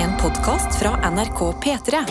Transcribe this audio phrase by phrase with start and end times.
[0.00, 2.04] En podkast fra NRK P3.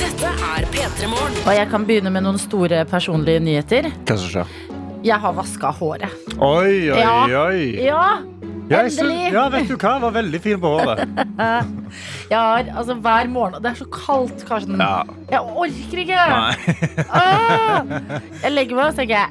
[0.00, 1.36] Dette er P3 Morgen.
[1.46, 3.88] Og jeg kan begynne med noen store personlige nyheter.
[4.08, 4.54] Hva som skjer?
[5.06, 6.14] Jeg har vaska håret.
[6.42, 7.60] Oi, oi, oi.
[7.84, 8.18] Ja,
[8.68, 9.32] Jeg sy- endelig.
[9.32, 9.92] ja, vet du hva?
[9.94, 10.98] Jeg var veldig fin på håret.
[12.30, 14.80] jeg har altså hver morgen Det er så kaldt, Karsten.
[14.80, 15.02] Ja.
[15.30, 16.20] Jeg orker ikke.
[17.10, 17.84] Ah!
[18.42, 19.30] Jeg legger meg og tenker jeg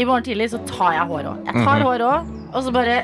[0.00, 1.42] I morgen tidlig så tar jeg håret òg.
[1.46, 1.84] Jeg tar Mhm.
[1.84, 2.98] håret òg, og så bare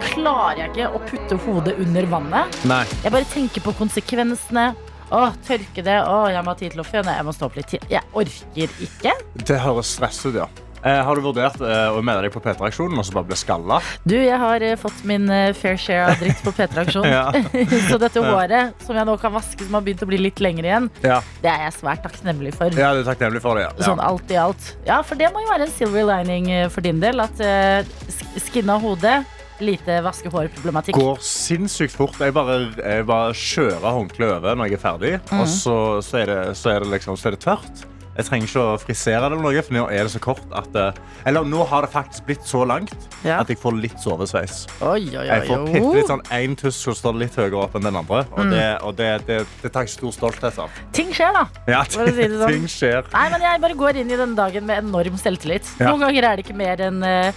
[0.00, 2.56] klarer jeg ikke å putte hodet under vannet.
[2.64, 2.84] Nei.
[3.04, 4.70] Jeg bare tenker på konsekvensene.
[5.12, 5.98] Å, tørke det.
[6.08, 7.12] Å, jeg må ha tid til å føne.
[7.18, 7.82] Jeg må stå opp litt tid.
[7.92, 9.12] Jeg orker ikke.
[9.44, 10.46] Det høres stress ut, ja.
[10.82, 13.78] Eh, har du vurdert eh, å melde deg på P3-aksjonen og så bare bli skalla?
[14.02, 17.10] Du, jeg har eh, fått min fair share av dritt på P3-aksjonen.
[17.12, 17.28] Ja.
[17.90, 20.70] så dette håret, som jeg nå kan vaske, som har begynt å bli litt lengre
[20.70, 21.18] igjen, Ja.
[21.42, 22.72] det er jeg svært takknemlig for.
[22.74, 23.66] ja, du er takknemlig for det.
[23.66, 23.86] Ja.
[23.86, 24.72] Sånn alt i alt.
[24.88, 27.20] Ja, for det må jo være en silver lining for din del.
[27.22, 27.84] At uh,
[28.40, 29.20] skinna hodet,
[29.62, 30.98] lite vaske-hår-problematikk.
[30.98, 32.18] går sinnssykt fort.
[32.18, 35.40] Jeg bare, jeg bare kjører håndkleet over når jeg er ferdig, mm.
[35.42, 37.86] og så, så, er det, så, er det liksom, så er det tørt.
[38.12, 40.74] Jeg trenger ikke å frisere det, eller noe, for nå er det så kort at
[40.76, 40.98] eh,
[41.30, 42.92] Eller nå har det faktisk blitt så langt
[43.24, 43.38] Ja.
[43.40, 44.66] at jeg får litt sovesveis.
[44.84, 45.72] Oi, oi, Jeg får oi.
[45.72, 48.24] bitte litt sånn én tuss som står litt høyere opp enn den andre.
[48.36, 48.50] Mm.
[48.52, 50.76] Det, og det, det, det tar jeg stor stolthet av.
[50.92, 51.46] Ting skjer, da.
[51.72, 52.52] Ja, ting, si sånn.
[52.52, 53.08] ting skjer.
[53.14, 55.72] Nei, men Jeg bare går inn i denne dagen med enorm selvtillit.
[55.80, 55.88] Ja.
[55.94, 57.32] Noen ganger er det ikke mer enn eh,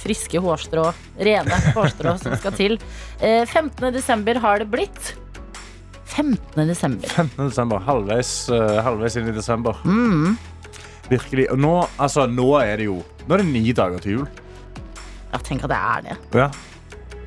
[0.00, 0.88] friske hårstrå,
[1.28, 2.78] rene hårstrå som skal til.
[3.20, 3.92] Eh, 15.
[3.94, 5.12] desember har det blitt.
[6.06, 6.68] 15.
[6.68, 7.08] desember.
[7.08, 7.48] 15.
[7.48, 7.82] desember.
[7.82, 9.78] Halvveis, eh, halvveis inn i desember.
[9.84, 10.36] Mm.
[11.10, 11.50] Virkelig.
[11.52, 14.26] Og nå, altså, nå er det jo Nå er det ni dager til jul.
[15.32, 16.16] Ja, tenk at det er det.
[16.38, 16.50] Ja.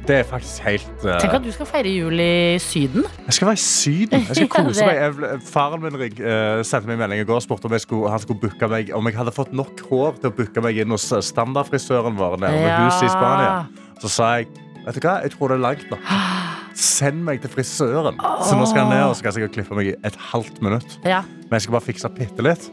[0.08, 1.18] Det er faktisk helt uh...
[1.20, 3.04] Tenk at du skal feire jul i Syden.
[3.28, 4.24] Jeg skal være i Syden.
[4.30, 4.96] Jeg skal kose meg.
[4.96, 8.10] Jeg, faren min eh, sendte meg en melding i går og spurte om, jeg skulle,
[8.10, 10.96] han skulle booke meg, om jeg hadde fått nok hår til å booke meg inn
[10.96, 13.52] hos standardfrisøren vår nede ved huset i Spania.
[14.00, 14.48] Så sa jeg
[14.86, 16.14] vet du hva, jeg tror det er langt nok.
[16.80, 18.20] Send meg til frisøren.
[18.48, 21.00] Så nå skal jeg ned og skal sikkert klippe meg i et halvt minutt.
[21.04, 21.26] Ja.
[21.50, 22.70] Men jeg skal bare fikse bitte litt.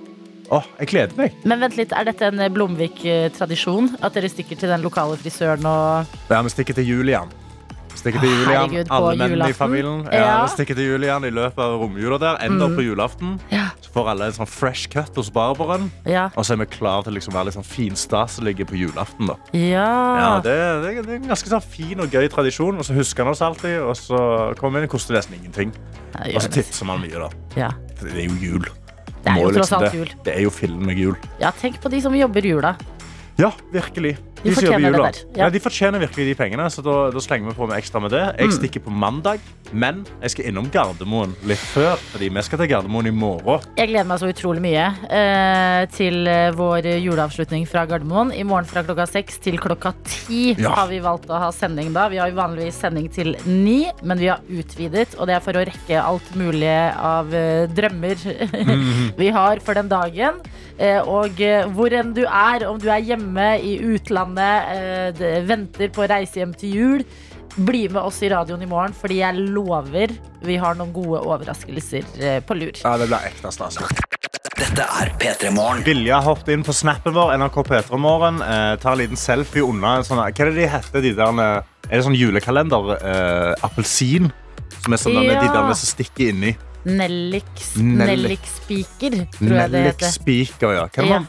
[0.54, 1.34] Åh, jeg gleder meg.
[1.42, 3.96] Men vent litt, er dette en eh, Blomvik-tradisjon?
[4.06, 7.32] At dere stikker til den lokale frisøren og Ja, vi stikker til Julian.
[7.96, 8.68] Stikker til Å, Julian.
[8.70, 9.54] herregud, på Alle mennene i julaften.
[9.58, 10.00] familien.
[10.12, 10.46] Ja, Ja.
[10.52, 12.36] Stikker til Julian i løpet av romjula der.
[12.44, 13.40] Ender på julaften.
[13.50, 13.70] Ja.
[13.80, 15.90] Så får alle en sånn fresh cut hos barberen.
[16.04, 16.28] Ja.
[16.36, 19.26] Og så er vi klar til å liksom være litt sånn finstaselige på julaften.
[19.32, 19.36] da.
[19.52, 19.86] ja.
[20.16, 22.76] Ja, det, det, det er en ganske sånn fin og gøy tradisjon.
[22.78, 25.72] Og så husker han oss alltid, og så kommer vi inn og koster nesten ingenting.
[26.14, 27.30] Ja, Og så tipser man mye, da.
[27.56, 27.70] Ja.
[27.96, 28.64] For det er jo jul.
[29.24, 29.98] Det er Må jo tross liksom alt det.
[29.98, 30.10] jul.
[30.24, 31.16] Det er jo fillen med jul.
[31.40, 32.76] Ja, tenk på de som jobber jula.
[33.38, 34.16] Ja, virkelig.
[34.42, 35.44] De jobber fortjener det der, ja.
[35.46, 35.50] Ja.
[35.50, 38.22] de fortjener virkelig de pengene, så da, da slenger vi på med ekstra med det.
[38.34, 38.40] Mm.
[38.44, 39.40] Jeg stikker på mandag,
[39.72, 41.96] men jeg skal innom Gardermoen litt før.
[42.12, 43.64] Fordi vi skal til Gardermoen i morgen.
[43.80, 48.30] Jeg gleder meg så utrolig mye eh, til eh, vår juleavslutning fra Gardermoen.
[48.36, 50.74] I morgen fra klokka seks til klokka ti Ja.
[50.76, 52.06] har vi valgt å ha sending da.
[52.12, 55.56] Vi har jo vanligvis sending til ni, men vi har utvidet, og det er for
[55.58, 58.20] å rekke alt mulig av eh, drømmer
[59.22, 60.38] vi har for den dagen.
[60.76, 65.88] Eh, og eh, hvor enn du er, om du er hjemme i utlandet, eh, venter
[65.94, 67.04] på å reise hjem til jul,
[67.56, 70.12] bli med oss i radioen i morgen, fordi jeg lover
[70.44, 72.72] vi har noen gode overraskelser eh, på lur.
[72.82, 73.78] Ja, det blir ekte stas.
[74.56, 75.82] Dette er P3 Morgen.
[75.84, 78.40] Vilja har hoppet inn på snappen vår, NRK P3 Morgen.
[78.42, 81.04] Eh, tar en liten selfie unna en sånn Hva er det de heter?
[81.04, 81.40] De der,
[81.90, 82.94] er det sånn julekalender?
[82.96, 84.30] Eh, appelsin?
[84.82, 85.40] Som er sånn Ja.
[85.42, 86.56] de der som stikker inni.
[86.86, 88.44] Nellix Nellik.
[88.46, 90.12] Spiker tror jeg det heter.
[90.14, 90.84] spiker, ja.
[90.94, 91.20] Hva Ja.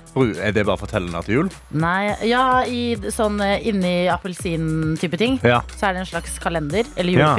[0.46, 1.50] er det bare fortellende til jul?
[1.72, 5.62] Nei, ja, i sånn eh, inni appelsin-type ting, Ja.
[5.78, 7.36] så er det en slags kalender eller Ja.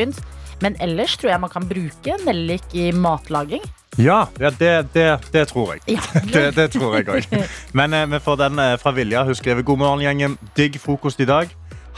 [0.60, 3.62] Men ellers tror jeg man kan bruke nellik i matlaging.
[3.96, 5.82] Ja, ja det, det, det tror jeg.
[5.96, 6.00] Ja.
[6.32, 7.48] Det, det tror jeg òg.
[7.72, 9.24] Men eh, vi får den eh, fra Vilja.
[9.24, 10.36] Hun skriver god morgen, gjengen.
[10.56, 11.48] Digg frokost i dag.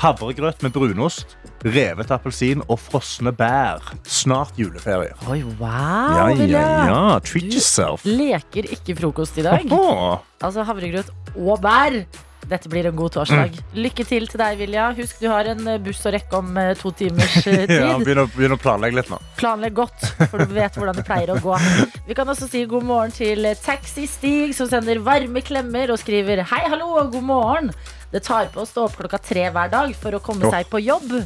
[0.01, 3.85] Havregrøt med brunost, revet appelsin og frosne bær.
[4.09, 5.13] Snart juleferie.
[5.29, 7.05] Oi, wow, Ja, ja, ja.
[7.25, 8.07] Treat yourself.
[8.09, 9.69] Leker ikke frokost i dag.
[9.71, 10.19] Åh.
[10.41, 12.03] Altså havregrøt og bær.
[12.51, 13.53] Dette blir en god torsdag.
[13.79, 14.89] Lykke til til deg, Vilja.
[14.97, 17.75] Husk, du har en eh, buss å rekke om eh, to timers eh, tid.
[17.77, 19.21] Ja, Begynn å, begynn å planlegge litt nå.
[19.39, 21.55] Planlegg godt, for du vet hvordan det pleier å gå.
[22.09, 26.63] Vi kan også si god morgen til Taxi-Stig, som sender varme klemmer og skriver hei,
[26.73, 27.71] hallo og god morgen.
[28.11, 30.57] Det tar på å stå opp klokka tre hver dag for å komme Åh.
[30.57, 31.21] seg på jobb.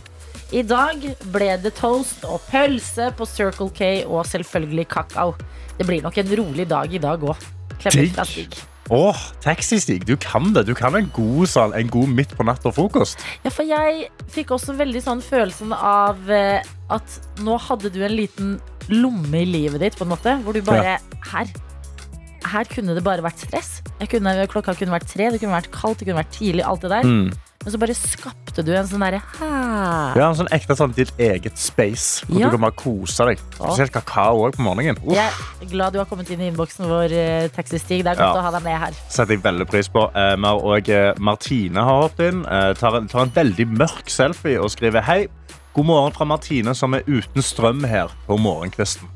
[0.52, 1.00] I dag
[1.32, 5.34] ble det toast og pølse på Circle K og selvfølgelig kakao.
[5.78, 7.50] Det blir nok en rolig dag i dag òg.
[7.84, 8.54] Digg.
[8.92, 10.66] Åh, Taxistig, du kan det.
[10.68, 13.22] Du kan en god, sånn, en god midt på natta frokost.
[13.44, 16.60] Ja, for jeg fikk også veldig sånn følelsen av eh,
[16.92, 18.56] at nå hadde du en liten
[18.92, 20.98] lomme i livet ditt, på en måte, hvor du bare
[21.32, 21.48] Her.
[22.52, 23.80] Her kunne det bare vært stress.
[24.00, 26.64] Jeg kunne, klokka kunne vært tre, det kunne vært kaldt, det kunne vært tidlig.
[26.66, 27.02] Alt det der.
[27.08, 27.32] Mm.
[27.64, 31.56] Men så bare skapte du en sånn derre Ja, en sånn ekte sånn ditt eget
[31.56, 32.26] space.
[32.28, 32.50] Hvor Ja.
[32.50, 33.38] du kan bare kose deg.
[33.56, 34.98] Spesielt kakao òg på morgenen.
[35.00, 35.30] Uff, Jeg
[35.62, 38.02] er glad du har kommet inn i innboksen vår, eh, Taxistig.
[38.04, 38.40] Det er godt Ja.
[38.40, 38.92] å ha deg med her.
[39.08, 40.10] setter jeg veldig pris på.
[40.14, 42.44] Eh, har også, eh, Martine har hoppet inn.
[42.46, 45.28] Eh, tar, en, tar en veldig mørk selfie og skriver Hei,
[45.74, 49.08] god morgen fra Martine, som er uten strøm her på morgenkvisten.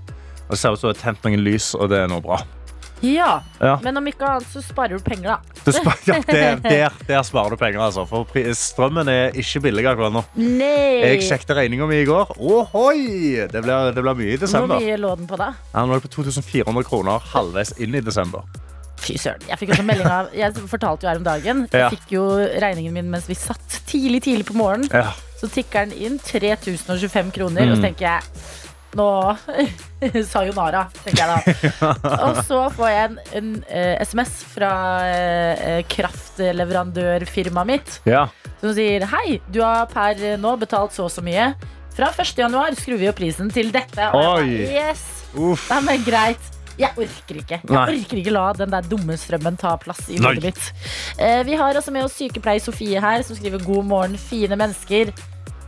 [0.49, 2.41] Det ser ut som det har tent noen lys, og det er noe bra.
[3.03, 3.77] Ja, Ja.
[3.83, 5.63] men om ikke annet så sparer du penger, da.
[5.65, 8.05] Det spar, ja, der, der, der sparer du penger, altså.
[8.09, 8.25] For
[8.55, 10.25] strømmen er ikke billig akkurat nå.
[10.35, 11.03] Nei!
[11.05, 12.33] Jeg sjekket regninga mi i går.
[12.39, 13.47] Ohoi!
[13.51, 14.81] Det blir, det blir mye i Hvor desember.
[14.83, 15.53] mye lå den på da?
[15.75, 18.47] Han lå på 2400 kroner halvveis inn i desember.
[18.99, 19.45] Fy søren.
[19.47, 21.61] Jeg fikk også melding av Jeg fortalte jo her om dagen.
[21.71, 21.85] Ja.
[21.87, 22.25] Jeg fikk jo
[22.59, 24.91] regningen min mens vi satt tidlig, tidlig på morgenen.
[24.91, 25.13] Ja.
[25.39, 27.85] Så tikker den inn 3025 kroner, og så Mm.
[27.87, 28.23] tenker jeg
[28.97, 29.09] nå
[30.33, 31.91] Sayonara, tenker jeg da.
[32.29, 34.73] Og så får jeg en, en uh, SMS fra
[35.05, 38.27] uh, kraftleverandørfirmaet mitt ja.
[38.63, 41.53] som sier hei, du har per nå betalt så og så mye.
[41.99, 42.37] Fra 1.
[42.39, 44.13] januar skrur vi opp prisen til dette.
[44.15, 45.07] Og jeg bare, yes,
[45.37, 45.69] Uff.
[45.73, 46.55] Nei, men greit.
[46.79, 47.57] Jeg orker ikke.
[47.59, 47.97] Jeg Nei.
[47.99, 50.69] orker ikke la den der dumme strømmen ta plass i hodet mitt.
[51.19, 55.11] Uh, vi har også med oss sykepleier Sofie her, som skriver 'God morgen, fine mennesker'.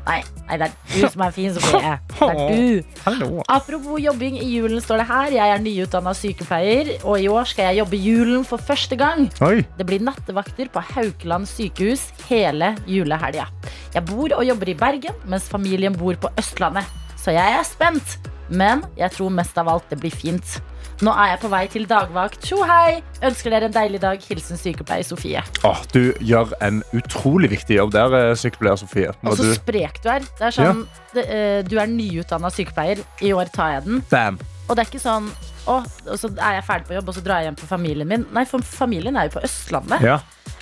[0.07, 1.93] Nei, nei, det er du som er fin, Sofie.
[2.09, 2.95] Det er du.
[3.05, 3.29] Hallo.
[3.53, 5.35] Apropos jobbing i julen, står det her.
[5.37, 9.29] Jeg er nyutdanna sykepleier, og i år skal jeg jobbe julen for første gang.
[9.45, 9.61] Oi.
[9.77, 13.47] Det blir nattevakter på Haukeland sykehus hele julehelga.
[13.95, 16.89] Jeg bor og jobber i Bergen, mens familien bor på Østlandet.
[17.21, 18.17] Så jeg er spent,
[18.49, 20.59] men jeg tror mest av alt det blir fint.
[21.01, 22.43] Nå er jeg på vei til dagvakt.
[22.45, 22.99] Tjo hei!
[23.25, 24.21] Ønsker dere en deilig dag.
[24.29, 25.41] Hilsen sykepleier Sofie.
[25.65, 29.15] Åh, du gjør en utrolig viktig jobb der, eh, sykepleier Sofie.
[29.25, 29.55] Og så du...
[29.57, 30.27] sprek du er.
[30.37, 30.83] Det er sånn,
[31.17, 33.01] det, uh, du er nyutdanna sykepleier.
[33.25, 34.05] I år tar jeg den.
[34.13, 34.37] Bam.
[34.69, 35.33] Og det er ikke sånn
[35.71, 38.13] å, og så er jeg ferdig på jobb, og så drar jeg hjem på familien
[38.13, 38.29] min.
[38.37, 40.05] Nei, for familien er jo på Østlandet.
[40.05, 40.21] Ja.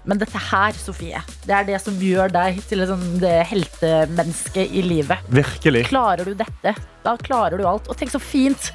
[0.08, 4.86] Men dette her, Sofie, det er det som gjør deg til sånn det heltemenneske i
[4.86, 5.26] livet.
[5.34, 5.88] Virkelig.
[5.90, 7.90] Klarer du dette, da klarer du alt.
[7.90, 8.70] Og tenk så fint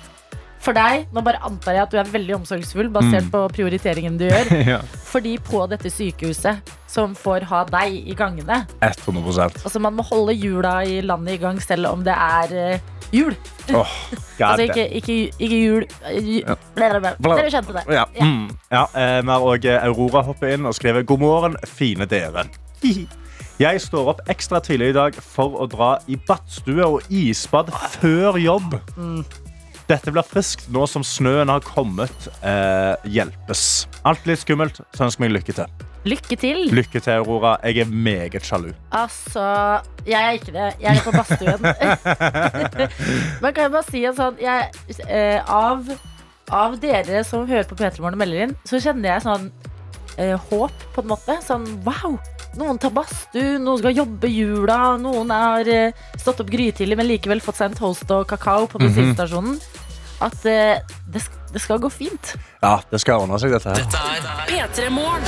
[0.63, 1.07] for deg.
[1.13, 3.31] Nå bare antar jeg at du er veldig omsorgsfull basert Mm.
[3.33, 4.51] på prioriteringen du gjør.
[4.73, 4.79] ja.
[5.11, 10.35] Fordi på dette sykehuset, som får ha deg i gangene 100% Altså Man må holde
[10.37, 13.33] hjula i landet i gang selv om det er uh, jul.
[13.73, 13.89] Oh,
[14.43, 15.87] Altså ikke, ikke, ikke jul
[16.77, 17.49] Dere ja.
[17.49, 17.83] Skjønte det.
[17.97, 18.05] Ja.
[18.21, 18.51] Mm.
[18.71, 22.45] ja eh, Vi har også Aurora hoppet inn og skrevet God morgen, fine dere.
[23.61, 27.69] Jeg står opp ekstra tidlig i dag for å dra i badstue og isbad
[27.99, 28.73] før jobb.
[29.89, 32.29] Dette blir friskt nå som snøen har kommet.
[32.41, 33.63] Eh, hjelpes.
[34.07, 35.89] Alt litt skummelt, så ønsker meg lykke til.
[36.07, 36.65] Lykke til.
[36.75, 37.57] Lykke til, Aurora.
[37.63, 38.71] Jeg er meget sjalu.
[38.91, 39.43] Altså,
[40.07, 40.69] jeg er ikke det.
[40.83, 41.61] Jeg er på badstuen.
[43.43, 44.71] Men kan jeg bare si en sånn jeg,
[45.07, 45.87] eh, av,
[46.51, 49.47] av dere som hører på P3 Morgen og melder inn, så kjenner jeg sånn
[50.17, 51.37] eh, håp, på en måte.
[51.45, 52.17] Sånn wow!
[52.59, 57.41] Noen tar badstue, noen skal jobbe jula, noen har eh, stått opp grytidlig, men likevel
[57.41, 59.57] fått seg en toast og kakao på bensinstasjonen.
[60.23, 60.77] At eh,
[61.11, 62.35] det, det skal gå fint.
[62.61, 64.45] Ja, det skal ordne seg, dette her.
[64.47, 65.25] P3 Morgen.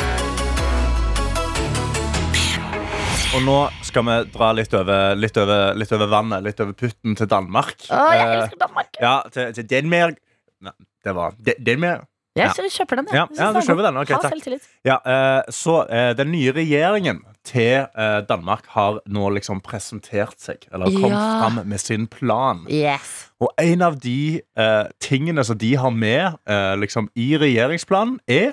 [3.36, 7.18] Og nå skal vi dra litt over, litt over, litt over vannet, litt over putten
[7.20, 7.74] til Danmark.
[7.90, 9.00] Å, jeg Eh, elsker Danmark!
[9.02, 10.22] Ja, til, til Denmark.
[10.64, 10.72] Nei,
[11.04, 12.06] det var De- Danmark.
[12.36, 12.68] Jeg ja.
[12.68, 13.06] kjøper den.
[13.08, 13.16] jeg.
[13.16, 13.86] Ja, Jeg ja, den du er kjøper god.
[13.88, 13.98] den.
[14.02, 14.66] Ok, ha selvtillit.
[14.84, 20.68] Ja, eh, så eh, den nye regjeringen til eh, Danmark har nå liksom presentert seg,
[20.74, 21.40] eller kommet Ja.
[21.46, 22.66] fram med sin plan.
[22.68, 23.30] Yes.
[23.40, 28.52] Og en av de uh, tingene som de har med uh, liksom i regjeringsplanen, er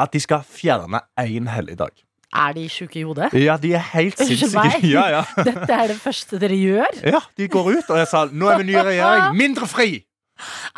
[0.00, 1.90] at de skal fjerne én helligdag.
[2.32, 3.32] Er de sjuke i hodet?
[3.34, 4.80] Ja, de er helt sinnssyke.
[4.94, 5.22] Ja, ja.
[5.44, 7.00] Dette er det første dere gjør?
[7.04, 9.34] ja, de går ut og jeg sa nå er vi ny regjering.
[9.42, 10.04] Mindre fri!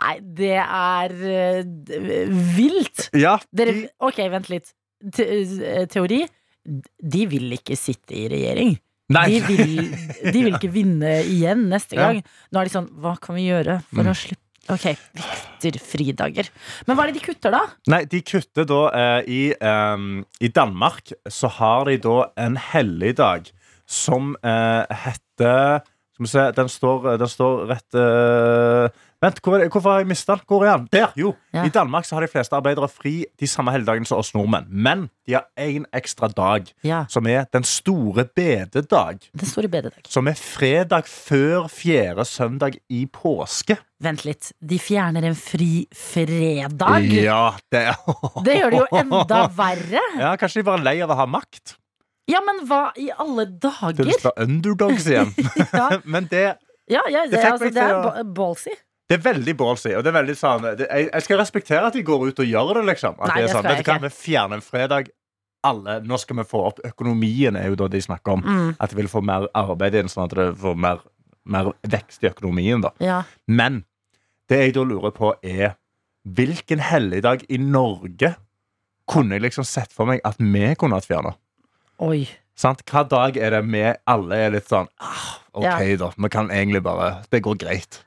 [0.00, 3.08] Nei, det er uh, vilt.
[3.18, 4.72] Ja, Dere, ok, vent litt.
[5.12, 6.22] Te eh, teori.
[7.02, 8.76] De vil ikke sitte i regjering.
[9.12, 9.72] De vil,
[10.30, 12.06] de vil ikke vinne igjen neste Ja.
[12.12, 12.22] gang.
[12.54, 14.12] Nå er de sånn Hva kan vi gjøre for Mm.
[14.12, 14.40] å slippe
[14.70, 14.84] Ok,
[15.18, 16.46] vi kutter fridager.
[16.86, 17.64] Men hva er det de kutter, da?
[17.90, 20.04] Nei, de kutter da eh, i, eh,
[20.38, 23.50] I Danmark så har de da en helligdag
[23.90, 25.82] som eh, heter
[26.26, 30.00] Skal vi se, den står, den står rett uh, Vent, hvor er det, hvorfor har
[30.02, 30.42] jeg mista den?
[30.50, 30.88] Hvor er den?
[30.90, 31.12] Der!
[31.14, 31.28] Jo!
[31.54, 31.62] Ja.
[31.62, 34.66] I Danmark så har de fleste arbeidere fri de samme helligdagene som oss nordmenn.
[34.66, 39.22] Men de har én ekstra dag, Ja, som er den store bededag.
[39.30, 40.02] Den store bededag.
[40.10, 43.76] Som er fredag før fjerde søndag i påske.
[44.02, 44.50] Vent litt.
[44.58, 47.06] De fjerner en fri fredag?
[47.14, 47.84] Ja, det
[48.42, 50.02] Det gjør det jo enda verre.
[50.18, 51.76] Ja, Kanskje de er lei av å ha makt?
[52.30, 54.08] Ja, men hva i alle Det dager?
[54.30, 55.32] er underdogs igjen.
[55.72, 56.44] Ja, Men det,
[56.90, 58.74] ja, ja Det det, altså, det er å- ballsy.
[59.10, 59.90] Det er veldig ballsy.
[59.98, 62.46] Og det er veldig sånn det, jeg, jeg skal respektere at de går ut og
[62.48, 63.18] gjør det, liksom.
[63.18, 63.98] At Nei, det er sånn, vet du hva.
[64.06, 65.10] Vi fjerner en fredag.
[65.66, 68.40] Alle, nå skal vi få opp økonomien, er jo da de snakker om.
[68.46, 68.70] Mm.
[68.82, 71.02] At de vil få mer arbeid inn, sånn at det får mer,
[71.44, 72.80] mer vekst i økonomien.
[72.82, 73.20] da Ja.
[73.46, 73.82] Men
[74.50, 75.76] det jeg da lurer på, er
[76.26, 78.32] hvilken helligdag i Norge
[79.10, 81.34] kunne jeg liksom sett for meg at vi kunne hatt fjerna?
[81.98, 82.28] Oi.
[82.56, 82.82] Sant?
[82.88, 85.96] Hva dag er det vi alle er litt sånn ah, OK, Ja.
[85.98, 86.10] da.
[86.16, 88.02] Vi kan egentlig bare Det går greit.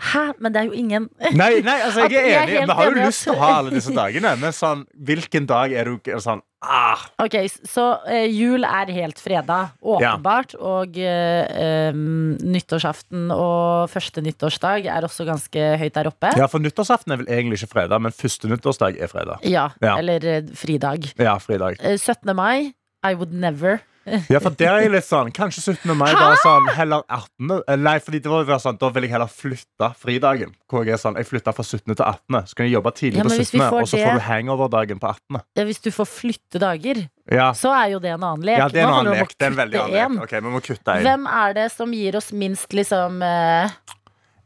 [0.00, 0.32] Hæ?
[0.40, 2.68] Men det er jo ingen Nei, nei altså, jeg er enig.
[2.68, 5.90] Vi har jo lyst til å ha alle disse dagene, men sånn, hvilken dag er
[5.90, 7.36] du sånn ah, Ok,
[7.68, 10.54] så uh, jul er helt fredag, åpenbart.
[10.56, 11.92] Og uh,
[12.40, 16.32] nyttårsaften og første nyttårsdag er også ganske høyt der oppe.
[16.40, 19.44] Ja, for nyttårsaften er vel egentlig ikke fredag, men første nyttårsdag er fredag.
[19.48, 19.96] Ja, Ja.
[20.00, 21.10] eller eh, fridag.
[21.20, 21.76] Ja, fridag.
[21.80, 22.32] Eh, 17.
[22.36, 22.72] mai,
[23.06, 23.80] I would never.
[24.32, 25.92] Ja, for der er jeg litt sånn Kanskje 17.
[25.94, 27.50] mai bare sånn heller 18.
[27.68, 30.54] Eh, Nei, fordi det var jo sånn Da vil jeg heller flytte fridagen.
[30.72, 31.94] Hvor jeg er sånn Jeg flytter fra 17.
[31.94, 32.40] til 18.
[32.48, 34.24] Så kan jeg jobbe tidlig Ja, på men hvis vi 17., og så får du
[34.24, 35.40] hangover-dagen på 18.
[35.60, 37.52] Ja, hvis du får flytte dager, Ja.
[37.52, 38.58] så er jo det en annen lek.
[38.58, 39.36] ja, det er en annen det lek.
[39.38, 40.22] Det er en veldig annen lek.
[40.24, 41.04] Ok, vi må kutte en.
[41.04, 43.68] Hvem er det som gir oss minst liksom eh,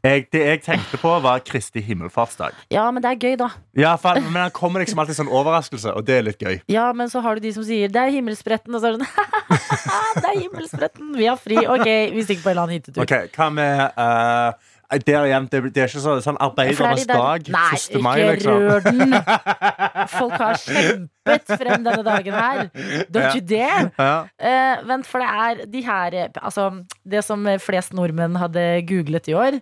[0.05, 2.53] Jeg, det jeg tenkte på, var Kristi himmelfartsdag.
[2.73, 3.47] Ja, men det er gøy, da.
[3.77, 6.59] Ja, for, men han kommer liksom alltid sånn overraskelse, og det er litt gøy.
[6.69, 9.07] Ja, men så har du de som sier 'det er himmelspretten', og så er det
[9.07, 11.57] sånn 'det er himmelspretten', vi har fri.
[11.57, 13.01] Ok, vi stikker på en eller annen hyttetur.
[13.01, 17.49] Ok, Hva med uh, Der igjen, det, det er ikke så, sånn er arbeidernes dag.
[17.49, 18.01] Nei, 1.
[18.05, 18.61] mai, ikke liksom.
[18.61, 19.15] rør den.
[20.19, 22.61] Folk har kjempet frem denne dagen her.
[23.09, 23.89] Don't you dare.
[23.97, 24.13] Ja.
[24.37, 26.69] Uh, vent, for det er de her Altså,
[27.03, 29.59] det som flest nordmenn hadde googlet i år,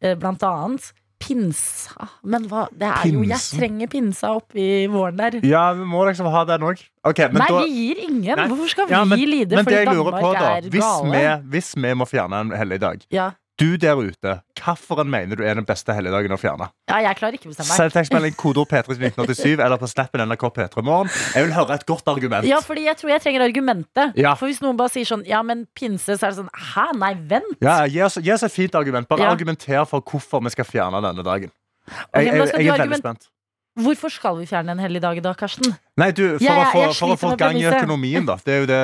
[0.00, 2.08] blant annet pinsa.
[2.28, 5.40] Men hva Det er jo Jeg trenger pinsa oppi våren der.
[5.42, 6.82] ja, vi må liksom ha den òg.
[7.04, 8.36] Okay, Nei, da- vi gir ingen.
[8.36, 8.46] Nei.
[8.48, 10.60] Hvorfor skal vi Ja, men- lide Men det fordi jeg lurer Danmark på da er
[10.62, 11.42] hvis gale?
[11.42, 13.30] vi, hvis vi må fjerne en helligdag Ja.
[13.56, 16.66] Du der ute, hvilken mener du er den beste helligdagen å fjerne?
[16.90, 17.72] ja, jeg klarer ikke å bestemme.
[17.72, 21.08] Send tekstmelding kodeord P3 til 1987 eller på snappen NRK P3 Morgen.
[21.32, 22.44] Jeg vil høre et godt argument.
[22.44, 24.12] Ja, fordi jeg tror jeg trenger argumentet.
[24.20, 24.34] Ja.
[24.36, 27.14] For hvis noen bare sier sånn Ja, men pinse, så er det sånn Hæ, nei,
[27.32, 27.56] vent.
[27.64, 29.08] Ja, gi, oss, gi oss et fint argument.
[29.08, 29.32] Bare Ja.
[29.32, 31.50] argumenter for hvorfor vi skal fjerne denne dagen.
[31.88, 33.28] Ok, Jeg, men da jeg, jeg er veldig spent.
[33.76, 35.74] Hvorfor skal vi fjerne en hellig dag da, Karsten?
[36.00, 38.38] Nei, du, for, Ja, for, få, for å få gang i økonomien, da.
[38.40, 38.78] Det er jo det,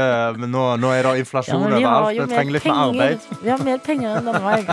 [0.53, 2.17] nå, nå er det inflasjon ja, overalt.
[2.19, 3.25] jo Vi trenger litt mer arbeid.
[3.41, 4.69] Vi har mer penger enn denne veien.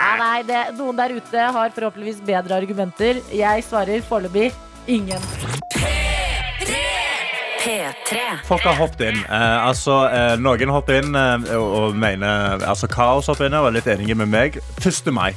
[0.00, 3.20] ja, nei, det, noen der ute har forhåpentligvis bedre argumenter.
[3.36, 4.48] Jeg svarer foreløpig
[4.88, 5.28] ingen.
[7.64, 8.24] P3.
[8.48, 9.22] Folk har hoppet inn.
[9.28, 13.68] Eh, altså, eh, noen hopper inn eh, og, og mener Altså, Kaos hopper inn og
[13.68, 14.60] er litt enige med meg.
[14.80, 15.12] 1.
[15.12, 15.34] mai.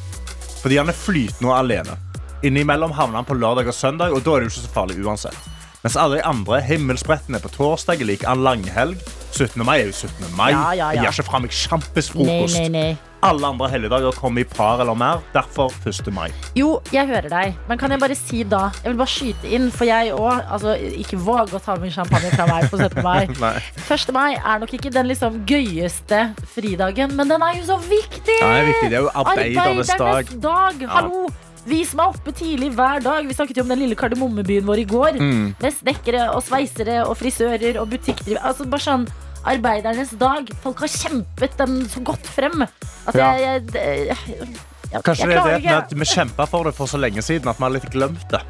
[0.63, 2.06] Fordi han er flytende og alene.
[2.46, 5.00] Innimellom havner han på lørdag og søndag, og da er det jo ikke så farlig
[5.01, 5.53] uansett.
[5.84, 8.98] Mens alle de andre, himmelspretten er på torsdag, er liker han langhelg.
[9.32, 9.62] 17.
[9.65, 10.32] mai er jo 17.
[10.38, 10.51] mai.
[10.51, 10.88] Ja, ja, ja.
[10.98, 12.58] Jeg gir ikke fra meg sjampis Nei, frokost.
[12.58, 12.89] nei, nei.
[13.25, 15.24] Alle andre helligdager kommer i par eller mer.
[15.34, 16.10] Derfor 1.
[16.13, 16.27] mai.
[16.58, 19.72] Jo, jeg hører deg, men kan jeg bare si da Jeg vil bare skyte inn,
[19.74, 23.01] for jeg òg altså, Ikke våg å ta min champagne fra meg på 17.
[23.06, 23.25] mai.
[23.46, 23.56] Nei.
[23.88, 24.13] 1.
[24.13, 26.22] mai er nok ikke den liksom gøyeste
[26.53, 28.38] fridagen, men den er jo så viktig!
[28.41, 28.88] Ja, det er viktig.
[28.94, 30.34] Det er jo arbeidernes dag.
[30.50, 30.89] dag.
[30.94, 31.27] Hallo!
[31.67, 33.27] Vi som er oppe tidlig hver dag.
[33.27, 35.19] Vi snakket jo om den lille kardemommebyen vår i går.
[35.19, 35.45] Mm.
[35.59, 38.43] Med snekkere og sveisere og frisører og butikkdrivere.
[38.47, 39.07] Altså bare sånn
[39.47, 40.50] Arbeidernes dag.
[40.63, 42.63] Folk har kjempet den så godt frem.
[43.07, 43.29] At Ja.
[43.39, 44.47] jeg, jeg, jeg,
[44.91, 47.59] jeg, Kanskje det er det at vi kjempa for det for så lenge siden at
[47.59, 48.41] vi har litt glemt det.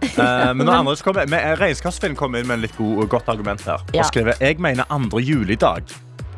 [0.00, 3.28] Eh, men men andre som kommer, med Regnskapsfilm kom inn med en litt god, godt
[3.32, 3.84] argument her.
[3.92, 4.02] Ja.
[4.02, 5.92] Og skriver jeg mener andre juledag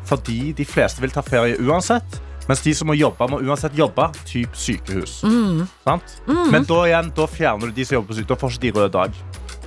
[0.07, 2.21] fordi de fleste vil ta ferie uansett.
[2.47, 4.07] Mens de som må jobbe, må uansett jobbe.
[4.25, 5.19] Typ sykehus.
[5.27, 5.65] Mm.
[5.83, 6.13] Sant?
[6.27, 8.29] Men da igjen, da fjerner du de som jobber på sykehus.
[8.31, 9.11] Da får ikke de rød dag.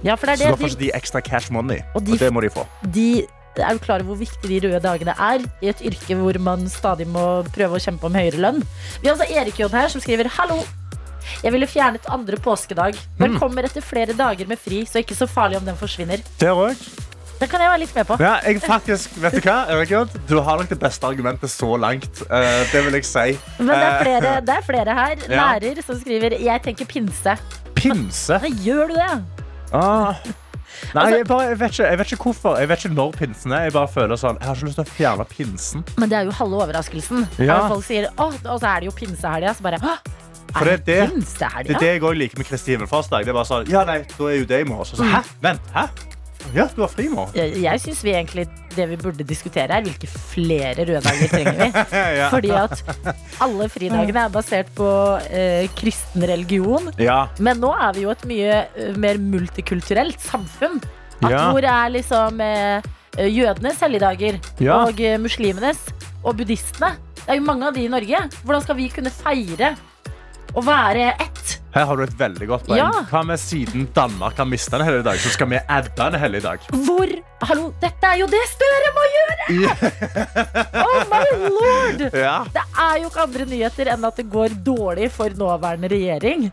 [0.03, 1.83] Ja, det Så da er får ikke de ekstra cash money.
[1.95, 2.65] Og Og, det må de få.
[2.83, 6.17] De, de er jo klar over hvor viktig de røde dagene er i et yrke
[6.17, 8.63] hvor man stadig må prøve å kjempe om høyere lønn.
[9.03, 10.63] Vi har altså Erik J her som skriver Hallo!
[11.45, 13.39] Jeg ville fjernet andre påskedag, men Mm.
[13.39, 16.19] kommer etter flere dager med fri, så ikke så farlig om den forsvinner.
[16.41, 16.75] Der òg.
[17.41, 18.17] Det kan jeg være litt med på.
[18.21, 19.93] Ja, jeg faktisk, vet du hva, Erik
[20.29, 22.21] Du har nok det beste argumentet så langt.
[22.29, 23.39] Uh, det vil jeg si.
[23.59, 25.47] Men det er Eh, flere, det er flere her, Ja.
[25.57, 27.37] lærer, som skriver Jeg tenker pinse.
[27.75, 28.39] Pinse?
[28.45, 29.11] Nei, gjør du det?
[29.73, 30.15] Ah.
[30.95, 32.59] Nei, Altså- jeg, bare, jeg, vet ikke, jeg vet ikke hvorfor.
[32.61, 33.63] Jeg vet ikke når pinsen er.
[33.69, 35.85] Jeg bare føler sånn Jeg har ikke lyst til å fjerne pinsen.
[35.99, 37.27] Men det er jo halve overraskelsen.
[37.39, 37.69] Ja.
[37.69, 39.55] Folk sier Å, og så er det jo pinsehelga.
[39.57, 39.97] Så bare Å,
[40.57, 43.25] For det det er det- Det er det jeg òg liker med Kristi himmelfartsdag.
[43.25, 44.85] Det er bare sånn Ja, nei, da er jo det i morgen.
[44.85, 45.23] Så, så, hæ?
[45.41, 45.87] Vent, hæ?
[46.55, 47.25] Ja, du har fri i.
[47.37, 48.45] Jeg, jeg syns vi egentlig
[48.77, 51.69] det vi burde diskutere, er hvilke flere røde dager trenger vi.
[52.21, 52.29] Ja.
[52.33, 52.83] Fordi at
[53.43, 54.89] alle fridagene er basert på
[55.31, 56.91] eh, kristen religion.
[57.03, 57.25] Ja.
[57.39, 60.81] Men nå er vi jo et mye eh, mer multikulturelt samfunn.
[61.21, 61.45] At Ja.
[61.53, 62.81] Hvor er liksom eh,
[63.21, 64.81] jødenes helligdager Ja.
[64.87, 65.83] og eh, muslimenes
[66.25, 66.95] og buddhistene.
[67.21, 68.23] Det er jo mange av de i Norge.
[68.45, 69.75] Hvordan skal vi kunne feire
[70.57, 71.30] å være ett?
[71.75, 72.81] Her har du et veldig godt poeng.
[72.81, 72.89] Ja.
[73.11, 76.65] Hva med siden Danmark har mista en helligdag, så skal vi adde en helligdag?
[76.87, 77.13] Hvor
[77.47, 79.45] Hallo, dette er jo det Støre må gjøre!
[80.83, 82.03] Oh my lord!
[82.27, 82.35] Ja.
[82.53, 86.51] Det er jo ikke andre nyheter enn at det går dårlig for nåværende regjering.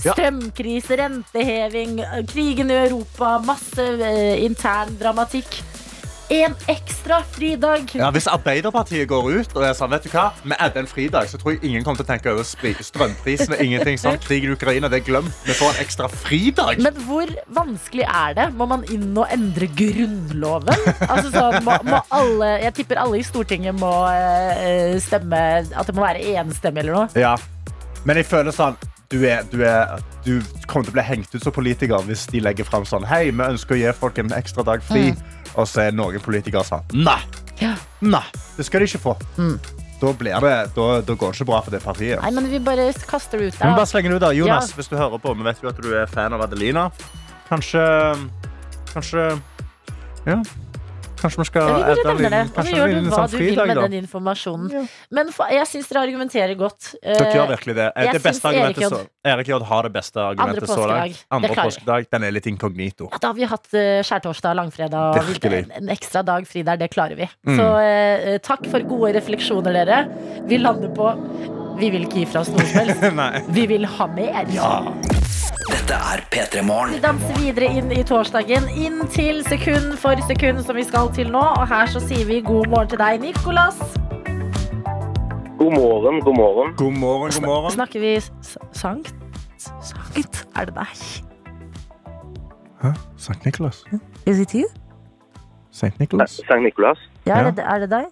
[0.00, 1.98] Strømkrise, renteheving,
[2.30, 5.58] krigen i Europa, masse eh, intern dramatikk.
[6.30, 7.90] En ekstra fridag.
[7.98, 11.26] Ja, hvis Arbeiderpartiet går ut og er sånn, vet du hva, vi adder en fridag,
[11.26, 12.86] så tror jeg ingen kommer til å tenke over strømprisene.
[12.86, 13.54] strømprisen.
[13.64, 14.20] ingenting sånn.
[14.28, 15.40] Krig i Ukraina, det er glemt.
[15.42, 16.78] Vi får en ekstra fridag.
[16.86, 18.46] Men hvor vanskelig er det?
[18.54, 20.86] Må man inn og endre Grunnloven?
[21.08, 25.96] Altså sånn, må, må alle, jeg tipper alle i Stortinget må øh, stemme At det
[25.98, 27.10] må være enstemmig eller noe.
[27.18, 27.34] Ja.
[28.06, 28.78] Men jeg føler sånn
[29.10, 30.38] du, er, du, er, du
[30.70, 33.42] kommer til å bli hengt ut som politiker hvis de legger fram sånn Hei, vi
[33.42, 35.08] ønsker å gi folk en ekstra dag fri.
[35.56, 37.20] Og så er noen politikere sånn Nei!
[37.60, 37.74] Ja.
[38.00, 38.22] Nei,
[38.56, 39.12] det skal de ikke få.
[40.00, 42.22] Da, blir det, da, da går det ikke bra for det partiet.
[42.22, 43.76] Nei, men vi bare kaster det ut Men da.
[43.82, 44.30] bare slenge det ut da.
[44.32, 44.76] Jonas, Ja.
[44.78, 46.86] hvis du hører på, vi vet jo at du er fan av Adelina.
[47.50, 47.82] Kanskje
[48.94, 49.26] Kanskje
[50.26, 50.38] Ja.
[51.20, 52.42] Kanskje vi skal Ja, vi bare en nevner det.
[52.50, 53.82] Og så gjør du hva sånn du vil med da.
[53.84, 54.70] den informasjonen.
[54.74, 54.84] Ja.
[55.18, 56.94] Men for, jeg syns dere argumenterer godt.
[57.02, 57.88] Dere Eh, gjør virkelig det.
[57.94, 59.02] Eh, jeg det beste argumentet Erik Jodd J.
[59.02, 61.22] så, Erik J har det beste argumentet så langt.
[61.38, 62.10] Andre påskedag.
[62.16, 63.10] Den er litt inkognito.
[63.12, 66.80] ja, da har vi hatt uh, skjærtorsdag, langfredag og en, en ekstra dag fri der.
[66.80, 67.28] Det klarer vi.
[67.46, 67.56] Mm.
[67.56, 70.04] Så uh, takk for gode refleksjoner, dere.
[70.48, 71.12] Vi lander på
[71.80, 73.48] Vi vil ikke gi fra oss noe som helst.
[73.56, 75.19] Vi vil ha mer.
[75.70, 76.94] Dette er P3 Morgen.
[76.94, 81.30] Vi danser videre inn i torsdagen, inn til sekund for sekund, som vi skal til
[81.32, 81.42] nå.
[81.60, 83.78] Og her så sier vi god morgen til deg, Nikolas.
[85.60, 86.74] God morgen, god morgen.
[86.76, 87.74] God morgen, god morgen.
[87.76, 88.14] Snakker vi
[88.72, 89.14] sankt?
[89.60, 90.46] Sankt?
[90.56, 91.02] Er det deg?
[92.82, 92.94] Hæ?
[93.20, 93.84] Sankt Nikolas?
[94.26, 94.64] Is it you?
[95.70, 96.40] Sankt Nikolas?
[96.48, 97.46] Sankt Nikolas, Ja, Ja.
[97.46, 98.08] Er, det, er det deg?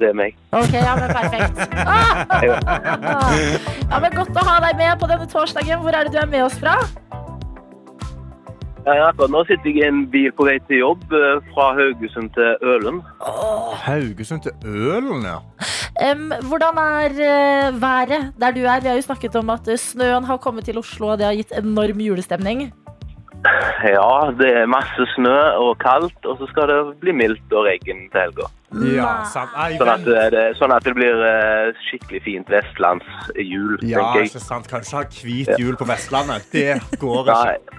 [0.00, 0.36] Det er meg.
[0.52, 1.58] Ok, ja, men perfekt.
[1.86, 3.32] Ah!
[3.90, 5.82] Ja, men Godt å ha deg med på denne torsdagen.
[5.84, 6.78] Hvor er det du er med oss fra?
[8.86, 12.30] Ja, akkurat nå sitter jeg i en bil på vei til jobb eh, fra Haugesund
[12.36, 13.00] til Ølen.
[13.82, 15.40] Haugesund til Ølen, ja.
[15.96, 18.80] Um, hvordan er eh, været der du er?
[18.84, 21.34] Vi har jo snakket om at eh, snøen har kommet til Oslo, og det har
[21.34, 22.68] gitt enorm julestemning.
[23.86, 28.06] Ja, det er masse snø og kaldt, og så skal det bli mildt og regn
[28.10, 28.48] til helga.
[28.82, 29.52] Ja, sant.
[29.54, 34.00] Nei, Sånn, at det, sånn at det blir eh, skikkelig fint vestlandsjul, Ja, tenker jeg.
[34.02, 34.66] Ja, ikke sant.
[34.72, 36.48] Kanskje ha hvit jul på Vestlandet.
[36.50, 37.78] Det går ikke.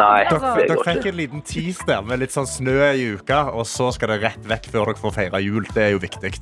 [0.00, 0.24] Nei.
[0.32, 3.92] Dere, dere fikk en liten tease der med litt sånn snø i uka, og så
[3.94, 5.62] skal det rett vekk før dere får feire jul.
[5.70, 6.34] Det er jo viktig.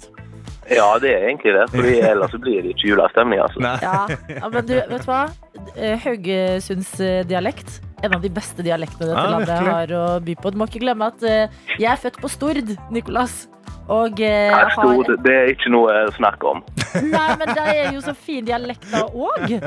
[0.76, 3.62] Ja, det er egentlig det, fordi ellers så blir det ikke julestemning, altså.
[3.82, 4.06] Ja,
[4.40, 5.24] ja men du, vet du hva?
[6.02, 7.80] Haugesundsdialekt Haugesunds eh, dialekt.
[8.02, 10.50] En av de beste dialektene dette Ja, landet har å by på.
[10.50, 13.46] Du må ikke glemme at eh, jeg er født på Stord, Nikolas.
[13.92, 16.64] Og eh, har Stord, det er ikke noe å snakke om.
[17.14, 19.58] Nei, men det er jo så fin dialekt da òg.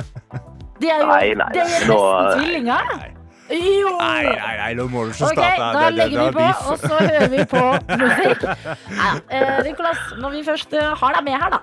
[0.75, 3.05] De er jo Nei, nei, de er nei, nesten tvillinger.
[3.49, 3.89] Jo!
[3.99, 5.57] Nei, nei, nei, nå må du ikke Ok, starte.
[5.59, 7.63] da Det- det- legger det vi på, og så hører vi på
[8.03, 8.41] musikk.
[8.89, 11.59] Nei, eh, Nikolas, når vi først eh, har deg med her, da.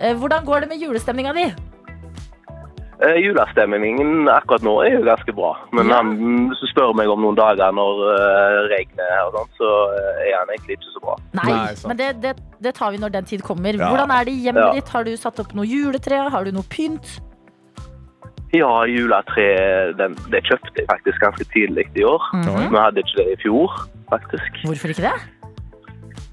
[0.00, 1.44] Eh, hvordan går det med julestemninga di?
[3.02, 5.56] Eh, julestemningen akkurat nå er jo ganske bra.
[5.72, 5.96] Men Ja.
[5.96, 6.12] han,
[6.50, 9.70] hvis du spør meg om noen dager når uh, regnet og sånn, så
[10.26, 11.16] er han egentlig ikke så bra.
[11.34, 13.74] Nei, Nei, men det, det, det tar vi når den tid kommer.
[13.74, 13.88] Ja.
[13.90, 14.72] Hvordan er det i hjemmet Ja.
[14.72, 14.88] ditt?
[14.88, 16.30] Har du satt opp noe juletre?
[16.30, 17.20] Har du noe pynt?
[18.52, 19.44] Ja, juletre
[19.96, 22.20] den, det kjøpte jeg faktisk ganske tidlig i år.
[22.36, 22.66] Mhm.
[22.74, 23.78] Vi hadde ikke det i fjor,
[24.12, 24.58] faktisk.
[24.68, 25.14] Hvorfor ikke det?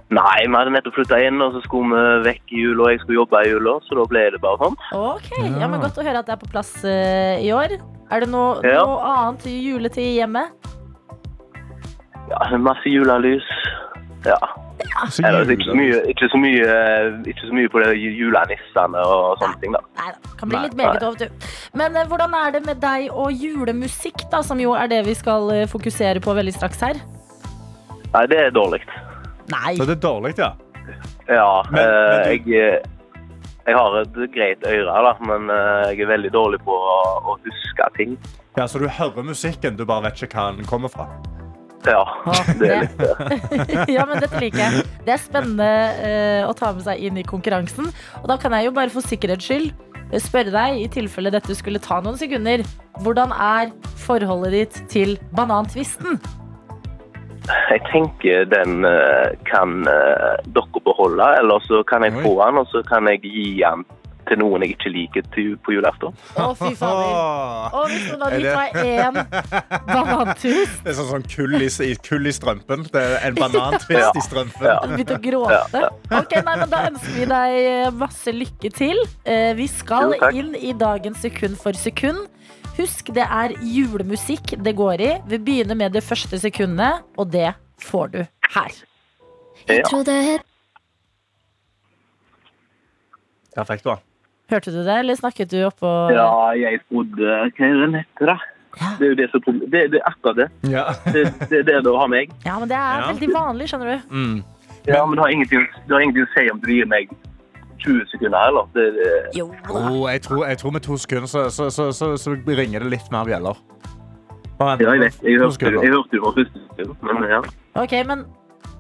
[0.10, 3.00] Nei, vi hadde nettopp flytta inn, og så skulle vi vekk i jula, og jeg
[3.04, 4.78] skulle jobbe i jula, så da ble det bare sånn.
[4.98, 7.78] Ok, ja, men Godt å høre at det er på plass uh, i år.
[8.10, 8.82] Er det noe, Ja.
[8.90, 10.48] noe annet juletid hjemme?
[12.30, 13.46] Ja, masse julelys.
[14.26, 14.38] Ja.
[15.10, 19.02] Så Ellers ikke så mye, ikke så mye, eh, ikke så mye på det julenissene
[19.06, 19.82] og sånne ting, da.
[20.00, 21.48] Nei da, kan bli litt meget over, du.
[21.82, 25.16] Men eh, hvordan er det med deg og julemusikk, da, som jo er det vi
[25.20, 27.00] skal eh, fokusere på veldig straks her?
[28.14, 28.82] Nei, det er dårlig.
[29.52, 29.76] Nei.
[29.78, 30.54] Så det er dårlig, ja.
[31.30, 32.82] Ja, Men- eh, men du- jeg,
[33.70, 36.96] jeg har et greit øre, da, men eh, jeg er veldig dårlig på å,
[37.34, 38.18] å huske ting.
[38.58, 38.66] ja.
[38.66, 41.06] Så du hører musikken, du bare vet ikke hva den kommer fra.
[41.88, 42.02] Ja,
[42.60, 43.20] det er det-
[43.54, 44.82] litt eh, ja, men dette liker jeg.
[45.06, 45.70] Det er spennende
[46.04, 47.88] eh, å ta med seg inn i konkurransen.
[48.22, 49.70] Og da kan jeg jo bare for sikkerhets skyld
[50.12, 52.66] eh, spørre deg, i tilfelle dette skulle ta noen sekunder,
[53.04, 53.72] hvordan er
[54.04, 56.20] forholdet ditt til banantvisten?
[57.72, 62.68] Jeg tenker den eh, kan eh, dere beholde, eller så kan jeg få den, og
[62.74, 63.88] så kan jeg gi den
[64.30, 66.14] til noen jeg ikke liker til, på julaften.
[66.38, 67.12] Å, fy fader.
[67.74, 67.86] Åh.
[67.90, 69.14] Hvis noen hadde gitt meg det- én
[69.90, 70.74] banantus.
[70.86, 71.70] Det er sånn, sånn kull, i,
[72.08, 72.88] kull i strømpen.
[72.94, 74.12] Det er en banantvist Ja.
[74.16, 74.66] i strømpen.
[74.70, 74.80] Ja.
[74.86, 75.84] begynte å gråte.
[76.22, 79.02] Ok, nei, men Da ønsker vi deg eh, masse lykke til.
[79.26, 82.28] Eh, Vi skal Jo, inn i dagens sekund for sekund.
[82.78, 85.10] Husk, det er julemusikk det går i.
[85.28, 87.50] Vi begynner med det første sekundet, og det
[87.82, 88.22] får du
[88.54, 88.72] her.
[89.68, 89.84] Ja.
[93.56, 93.98] Perfekt, da.
[94.50, 98.38] Hørte du det, eller snakket du oppå ja, jeg trodde Hva er det heter, da?
[99.00, 100.46] Det er jo det som er det, det er akkurat det.
[100.72, 100.84] Ja.
[101.10, 102.30] Det, det, det er det å ha meg.
[102.46, 103.08] Ja, men det er Ja.
[103.10, 104.14] veldig vanlig, skjønner du.
[104.14, 104.38] Mm.
[104.88, 107.10] Ja, men det har ingenting, det har ingenting å si om du gir meg
[107.84, 108.70] 20 sekunder, eller?
[108.76, 112.14] Det, det, Jo Oh, jeg, tror, jeg tror med to sekunder så, så, så, så,
[112.18, 113.58] så ringer det litt mer bjeller.
[114.60, 115.20] Ja, jeg vet.
[115.24, 115.84] Jeg hørte, sekunder.
[115.84, 117.42] jeg hørte jo på første sekund, men ja.
[117.80, 118.26] Ok, men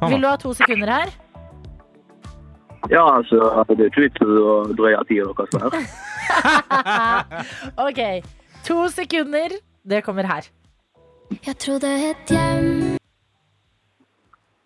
[0.09, 1.13] vil du ha to sekunder her?
[2.89, 5.71] Ja, altså, det er ikke vits å drøye tida deres her.
[7.85, 7.99] Ok,
[8.65, 9.53] to sekunder.
[9.89, 10.49] Det kommer her.
[11.45, 12.97] Jeg trodde et hjem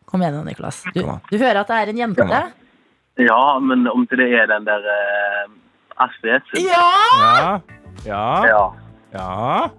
[0.08, 0.70] Kom igjen, nå.
[0.94, 2.42] Du, du hører at det er en jente?
[3.18, 5.50] Ja, men om til det er den der uh,
[6.06, 6.68] Astrid sin.
[6.68, 6.84] Ja!
[7.18, 7.56] Ja.
[8.06, 8.26] Ja.
[8.46, 8.64] Ja.
[9.16, 9.70] ja.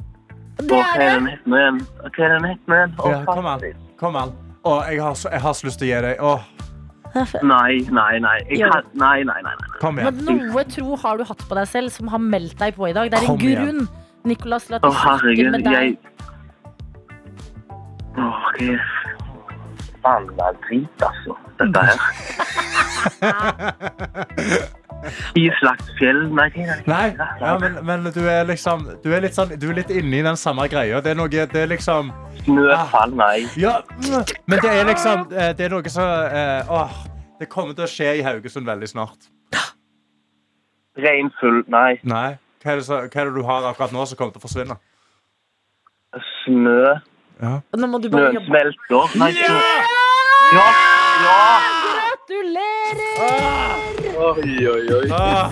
[0.58, 1.06] Det er det.
[1.06, 1.28] Hva er den
[2.48, 2.96] het nå igjen?
[3.28, 3.64] Kom an.
[4.00, 4.34] Kom an.
[4.64, 6.44] Å, jeg, har så, jeg har så lyst til å gi deg Åh,
[7.54, 8.38] Nei, nei, nei.
[8.50, 9.68] Jeg kan, nei, nei, nei, nei.
[9.80, 10.18] Kom igjen.
[10.24, 12.94] Men noe tro har du hatt på deg selv som har meldt deg på i
[12.96, 13.10] dag.
[13.12, 13.62] Det er en Kom igjen.
[13.62, 13.88] grunn,
[14.26, 15.72] Nicolas, til at Å, snakker herregud, med deg.
[15.72, 15.98] jeg
[18.14, 18.82] Åh, hva er
[20.04, 21.36] Forbanna drit, altså.
[21.58, 21.98] Dette her.
[25.36, 26.48] Islagt fjell Nei?
[26.86, 27.08] Nei,
[27.40, 30.22] ja, men, men du er liksom Du er litt sånn Du er litt inne i
[30.24, 31.02] den samme greia.
[31.04, 32.08] Det er noe Det er liksom
[32.44, 33.44] Snøfall, nei.
[33.60, 33.74] Ja,
[34.48, 37.02] men det er liksom eh, Det er noe som eh, Åh.
[37.40, 39.26] Det kommer til å skje i Haugesund veldig snart.
[41.02, 41.96] Regnfull, nei.
[42.06, 42.36] Nei.
[42.62, 44.44] Hva er, det så, hva er det du har akkurat nå som kommer til å
[44.44, 44.76] forsvinne?
[46.44, 46.94] Snø.
[47.42, 49.18] Nå må du bare Snøen smelter.
[49.18, 49.58] Nei, snø.
[50.54, 50.66] Ja!
[51.24, 51.60] Ja!
[51.98, 53.16] Gratulerer!
[54.14, 55.08] Oi, oi, oi.
[55.10, 55.50] Ah.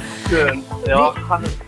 [0.86, 1.58] Ja, herregud.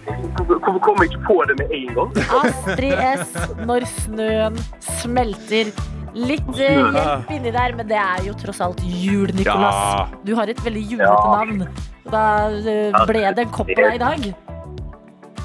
[0.44, 2.12] Hvorfor kom jeg ikke på det med en gang?
[2.38, 3.34] Astrid S
[3.66, 4.60] når snøen
[5.00, 5.72] smelter.
[6.14, 9.80] Litt eh, hjelp inni der, men det er jo tross alt jul, Nikolas.
[9.82, 10.06] Ja.
[10.22, 11.36] Du har et veldig julete Ja.
[11.40, 11.66] navn.
[12.06, 14.28] Da eh, ble det en kopp på deg i dag.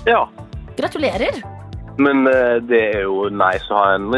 [0.06, 0.28] Ja.
[0.78, 1.41] Gratulerer.
[1.97, 4.12] Men eh, det er jo nice å ha en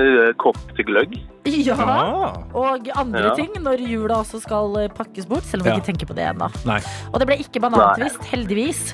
[0.43, 1.15] kopp til gløgg.
[1.65, 1.75] Ja.
[1.75, 2.36] ah.
[2.54, 3.36] Og andre Ja.
[3.36, 5.43] ting når jula også skal eh, pakkes bort.
[5.43, 5.80] Selv om vi Ja.
[5.80, 6.51] ikke tenker på det ennå.
[7.13, 8.93] Og det ble ikke banantvist, heldigvis.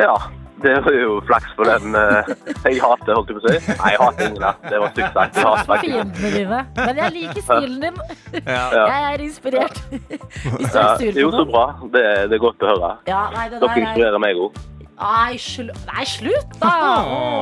[0.00, 0.14] Ja.
[0.62, 2.28] Det var jo flaks for den eh,
[2.70, 3.72] jeg hater, holdt jeg på å si.
[3.80, 4.60] Nei, jeg hater ingen.
[4.70, 5.34] Det var stygt sagt.
[5.34, 6.60] Jeg hater faktisk fiendene dine.
[6.76, 7.96] Men jeg liker stilen din.
[8.46, 9.80] Jeg er inspirert.
[10.60, 11.64] Hvis du er sur jo, så bra.
[11.82, 12.92] Det, det er godt å høre.
[13.10, 14.62] Ja, nei, det Dere der er inspirerer meg òg.
[15.02, 15.66] Nei, slu...
[15.88, 16.72] nei, slutt, da!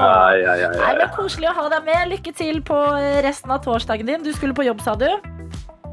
[0.81, 2.09] Nei, men Koselig å ha deg med.
[2.15, 2.79] Lykke til på
[3.27, 4.25] resten av torsdagen din.
[4.25, 5.09] Du skulle på jobb, sa du?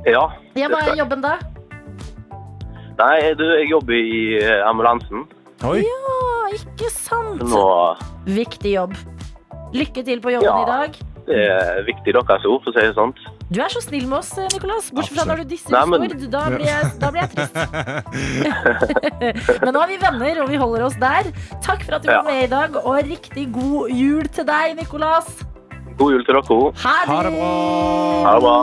[0.08, 0.24] ja.
[0.56, 1.36] Ja, Hva er jobben da?
[2.98, 5.26] Nei, du, jeg jobber i eh, ambulansen.
[5.68, 5.82] Oi.
[5.84, 6.16] Ja,
[6.56, 7.44] ikke sant?
[7.50, 7.66] Nå
[8.30, 8.96] Viktig jobb.
[9.76, 10.62] Lykke til på jobben Ja.
[10.64, 10.98] i dag.
[11.28, 13.12] det er viktig deres ord, for å si det sånn.
[13.48, 14.90] Du er så snill med oss, Nikolas Nicolas.
[14.92, 16.32] Bortsett fra når du disser Nei, men- Stord.
[16.34, 17.56] Da, blir jeg- da blir jeg trist.
[19.64, 21.24] Men nå er vi venner, og vi holder oss der.
[21.64, 22.18] Takk for at du Ja.
[22.22, 25.26] var med i dag, og riktig god jul til deg, Nicolas.
[25.98, 26.74] God jul til dere.
[26.84, 26.96] Ha!
[27.08, 27.48] Ha det bra.
[28.28, 28.58] Ha det bra.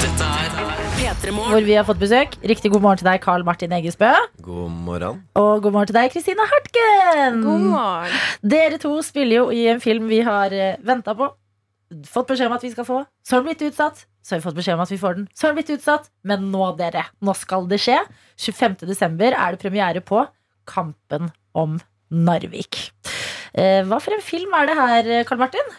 [0.00, 0.48] Dette er
[0.96, 2.32] P3 Hvor vi har fått besøk.
[2.48, 4.14] Riktig god morgen til deg, Carl Martin Eggesbø.
[4.40, 5.22] God morgen.
[5.36, 7.42] Og god morgen til deg, Kristina Hartgen.
[7.44, 8.10] God morgen.
[8.42, 10.48] Dere to spiller jo i en film vi har
[10.82, 11.28] venta på.
[12.06, 13.00] Fått beskjed om at vi skal få.
[13.26, 14.04] Så har den blitt utsatt.
[14.22, 15.28] Så har vi fått beskjed om at vi får den.
[15.34, 16.10] Så har den blitt utsatt.
[16.22, 17.06] Men nå, dere.
[17.24, 17.98] Nå skal det skje.
[18.38, 18.80] 25.
[18.86, 20.22] desember er det premiere på
[20.70, 21.78] Kampen om
[22.10, 22.90] Narvik.
[23.54, 25.72] Eh, hva for en film er det her, Karl Martin?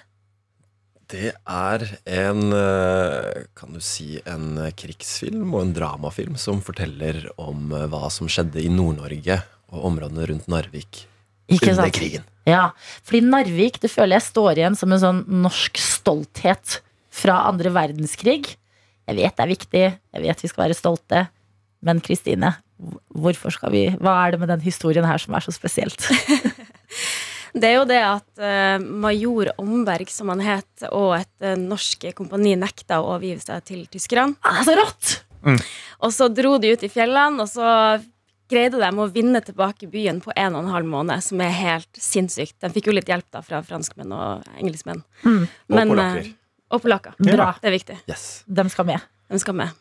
[1.12, 7.72] Det er en eh, kan du si, en krigsfilm og en dramafilm som forteller om
[7.76, 11.06] eh, hva som skjedde i Nord-Norge og områdene rundt Narvik
[11.52, 12.24] under krigen.
[12.48, 12.72] Ja,
[13.06, 16.80] fordi Narvik det føler jeg står igjen som en sånn norsk stolthet
[17.14, 18.56] fra andre verdenskrig.
[19.10, 21.26] Jeg vet det er viktig, jeg vet vi skal være stolte,
[21.86, 22.56] men Kristine,
[23.14, 26.02] hvorfor skal vi Hva er det med den historien her som er så spesielt?
[27.52, 32.06] Det er jo det at eh, major Omberg, som han het, og et eh, norsk
[32.16, 34.38] kompani nekta å overgive seg til tyskerne.
[34.48, 35.18] Ah, så rått!
[36.00, 37.66] Og så dro de ut i fjellene, og så
[38.52, 42.00] greide de å vinne tilbake byen på en og en halv måned, som er helt
[42.00, 42.58] sinnssykt.
[42.62, 45.02] De fikk jo litt hjelp da fra franskmenn og engelskmenn.
[45.26, 45.44] Mm.
[45.48, 46.26] Og Men, polakker.
[46.28, 46.38] eh,
[46.72, 47.16] Og polakker.
[47.20, 47.54] Bra.
[47.62, 47.98] Det er viktig.
[48.08, 48.44] Yes.
[48.48, 49.02] De skal med.
[49.32, 49.74] De skal med.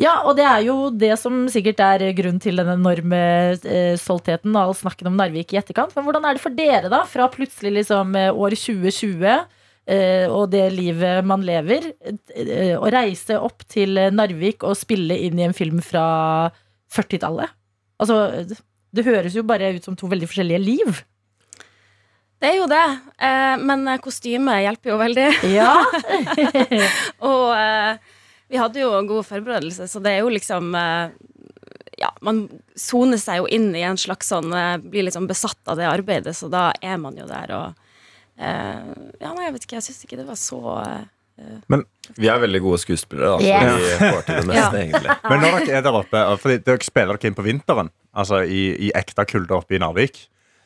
[0.00, 3.18] Ja, og det er jo det som sikkert er grunnen til den enorme
[3.58, 5.92] eh, stoltheten og all snakken om Narvik i etterkant.
[5.96, 7.02] Men hvordan er det for dere, da?
[7.10, 11.90] Fra plutselig liksom eh, år 2020 eh, og det livet man lever,
[12.32, 16.06] eh, å reise opp til Narvik og spille inn i en film fra
[16.96, 17.52] 40-tallet.
[18.02, 18.16] Altså,
[18.92, 21.02] det høres jo bare ut som to veldig forskjellige liv.
[22.36, 22.84] Det er jo det,
[23.24, 25.28] eh, men kostyme hjelper jo veldig.
[25.54, 25.72] Ja.
[27.30, 28.16] Og eh,
[28.48, 31.16] vi hadde jo en god forberedelse, så det er jo liksom eh,
[31.96, 32.44] Ja, man
[32.78, 36.36] soner seg jo inn i en slags sånn eh, Blir liksom besatt av det arbeidet,
[36.36, 37.82] så da er man jo der og
[38.38, 38.86] eh,
[39.22, 41.04] Ja, nei, jeg vet ikke, jeg syns ikke det var så eh,
[42.16, 44.00] Vi er veldig gode skuespillere, da, så Yes.
[44.00, 45.16] vi får til det meste, egentlig.
[45.30, 48.62] Men når dere er der oppe, fordi dere spiller dere inn på vinteren, altså i,
[48.88, 50.22] i ekte kulde oppe i Narvik,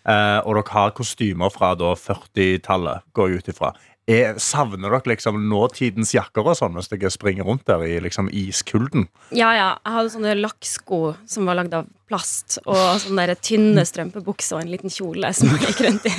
[0.07, 3.73] eh, og dere har kostymer fra da 40-tallet, går jeg ut ifra.
[4.11, 8.31] Er, savner dere liksom nåtidens jakker og sånn hvis dere springer rundt der i liksom
[8.35, 9.05] iskulden?
[9.31, 9.69] Ja, ja.
[9.87, 14.65] Jeg hadde sånne lakksko som var lagd av plast, og sånne der tynne strømpebukser og
[14.65, 16.15] en liten kjole som jeg gikk rundt i.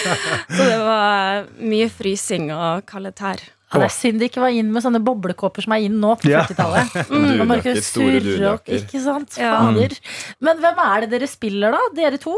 [0.56, 3.40] Så det var mye frysing og kalde tær.
[3.70, 6.16] Ja, det er synd det ikke var inn med sånne boblekåper som er inn nå
[6.18, 6.96] på 40-tallet.
[7.10, 8.54] Mm, Dunjakker, store surre.
[8.80, 9.36] Ikke sant?
[9.38, 9.94] Fader.
[10.42, 11.82] Men hvem er det dere spiller, da?
[11.94, 12.34] Dere to?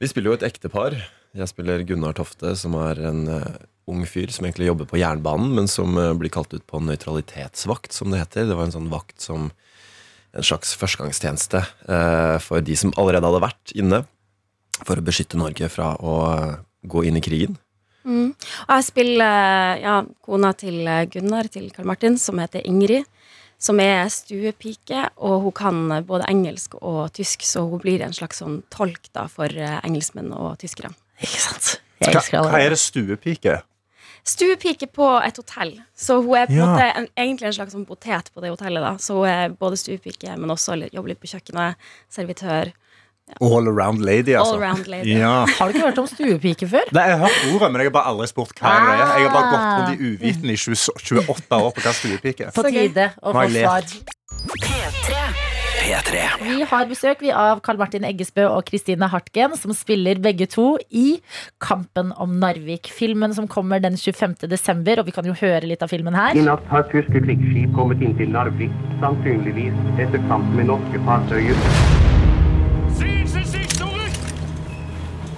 [0.00, 0.96] Vi spiller jo et ektepar.
[1.36, 3.58] Jeg spiller Gunnar Tofte, som er en eh,
[3.92, 7.92] ung fyr som egentlig jobber på jernbanen, men som eh, blir kalt ut på nøytralitetsvakt,
[7.92, 8.48] som det heter.
[8.48, 9.50] Det var en sånn vakt som
[10.36, 14.02] en slags førstegangstjeneste eh, for de som allerede hadde vært inne,
[14.84, 16.56] for å beskytte Norge fra å eh,
[16.88, 17.56] gå inn i krigen.
[18.06, 18.30] Mm.
[18.68, 23.04] Og jeg spiller ja, kona til Gunnar, til Karl Martin, som heter Ingrid.
[23.58, 28.42] Som er stuepike, og hun kan både engelsk og tysk, så hun blir en slags
[28.42, 30.90] sånn tolk da for eh, engelskmenn og tyskere.
[31.24, 31.70] Ikke sant?
[32.04, 33.54] Hva, hva er det stuepike?
[34.26, 35.72] Stuepike på et hotell.
[35.96, 36.66] Så hun er på Ja.
[36.66, 38.82] måte en, egentlig en slags sånn potet på det hotellet.
[38.82, 41.76] da Så hun er både stuepike, men også jobber litt på kjøkkenet.
[42.10, 42.72] Servitør.
[43.40, 44.54] All around lady, altså.
[44.54, 45.18] All around lady.
[45.18, 45.44] Ja.
[45.58, 46.86] Har du ikke hørt om stuepike før?
[46.94, 49.18] Nei, Jeg har hørt ordet, men jeg har bare aldri spurt hva det er.
[49.18, 50.10] Jeg har bare gått rundt i Ah.
[50.12, 52.50] uviten i 28 år på hva stuepike er.
[52.54, 53.82] På tide å få svar.
[55.86, 56.22] P3.
[56.42, 60.78] Vi har besøk vi av Karl Martin Eggesbø og Kristine Hartgen, som spiller begge to
[60.90, 61.20] i
[61.60, 62.86] Kampen om Narvik.
[62.90, 64.48] Filmen som kommer den 25.
[64.50, 66.34] desember, og vi kan jo høre litt av filmen her.
[66.34, 71.95] I natt har tyske krigsskip kommet inn til Narvik, sannsynligvis etter kamp med norske fartøyer.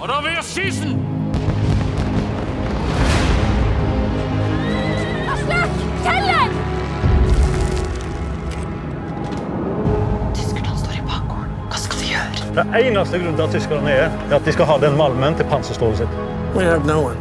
[0.01, 0.95] Oder wir schießen!
[12.55, 15.45] Den eneste grunnen til at tyskerne er, er at de skal ha den malmen til
[15.51, 16.15] panserstålet sitt.
[16.55, 17.15] We have no one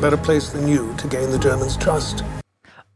[0.00, 2.24] better place than you to gain the Germans' trust.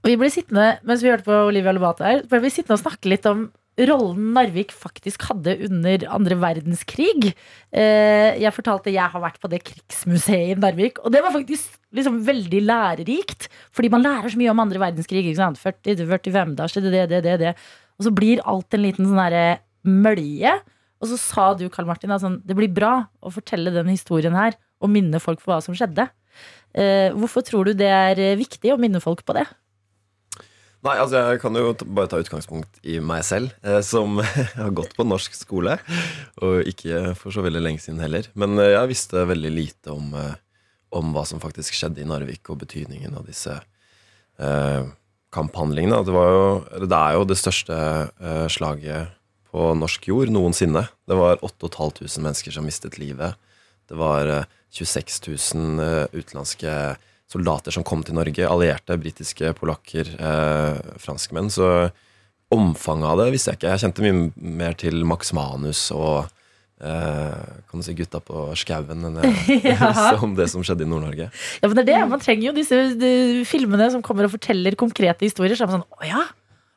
[0.05, 3.09] Vi ble sittende, mens vi hørte på Olivia Lovato her, ble vi sittende og snakke
[3.09, 7.32] litt om rollen Narvik faktisk hadde under andre verdenskrig.
[7.72, 11.78] Eh, Jeg fortalte jeg har vært på det krigsmuseet i Narvik, og det var faktisk
[11.96, 13.48] liksom veldig lærerikt.
[13.72, 15.24] Fordi man lærer så mye om andre verdenskrig.
[15.24, 15.61] Ikke sant?
[15.61, 17.54] 40 45, da skjedde det, det, det, det.
[17.98, 20.54] Og så blir alt en liten sånn derre mølje.
[21.02, 24.37] Og så sa du, Karl Martin, at sånn, det blir bra å fortelle den historien
[24.38, 26.08] her og minne folk på hva som skjedde.
[26.72, 29.44] Eh, hvorfor tror du det er eh, viktig å minne folk på det?
[30.83, 34.18] Nei, altså Jeg kan jo bare ta utgangspunkt i meg selv, eh, som
[34.59, 35.77] har gått på norsk skole.
[36.42, 38.27] Og ikke for så veldig lenge siden heller.
[38.35, 40.35] Men eh, jeg visste veldig lite om, eh,
[40.99, 43.55] om hva som faktisk skjedde i Narvik, og betydningen av disse
[44.42, 44.90] eh,
[45.33, 46.03] kamphandlingene.
[46.03, 46.42] Det, jo,
[46.83, 49.14] det er jo det største eh, slaget
[49.53, 50.87] på norsk jord noensinne.
[51.07, 53.38] Det var 8500 mennesker som mistet livet.
[53.87, 56.77] Det var eh, 26 000 eh, utenlandske
[57.33, 58.47] soldater som kom til Norge.
[58.49, 61.51] Allierte, britiske, polakker, eh, franskmenn.
[61.53, 61.90] Så
[62.53, 63.73] omfanget av det visste jeg ikke.
[63.73, 66.29] Jeg kjente mye mer til Max Manus og
[66.83, 69.79] eh, kan du si gutta på skauen enn jeg
[70.27, 71.31] om det som skjedde i Nord-Norge.
[71.33, 72.03] Ja, men det er det.
[72.12, 73.14] Man trenger jo disse de,
[73.49, 75.57] filmene som kommer og forteller konkrete historier.
[75.57, 76.27] Så er man sånn, å ja,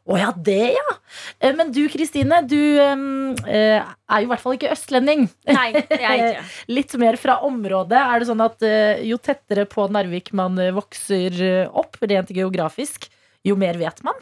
[0.06, 0.92] å ja, det ja.
[1.40, 5.26] Eh, Men du Kristine, du eh, er jo i hvert fall ikke østlending.
[5.50, 6.46] Nei, det er jeg ikke.
[6.78, 7.98] Litt mer fra området.
[7.98, 12.30] Er det sånn at eh, jo tettere på Narvik man eh, vokser eh, opp, rent
[12.36, 13.10] geografisk,
[13.46, 14.18] jo mer vet man?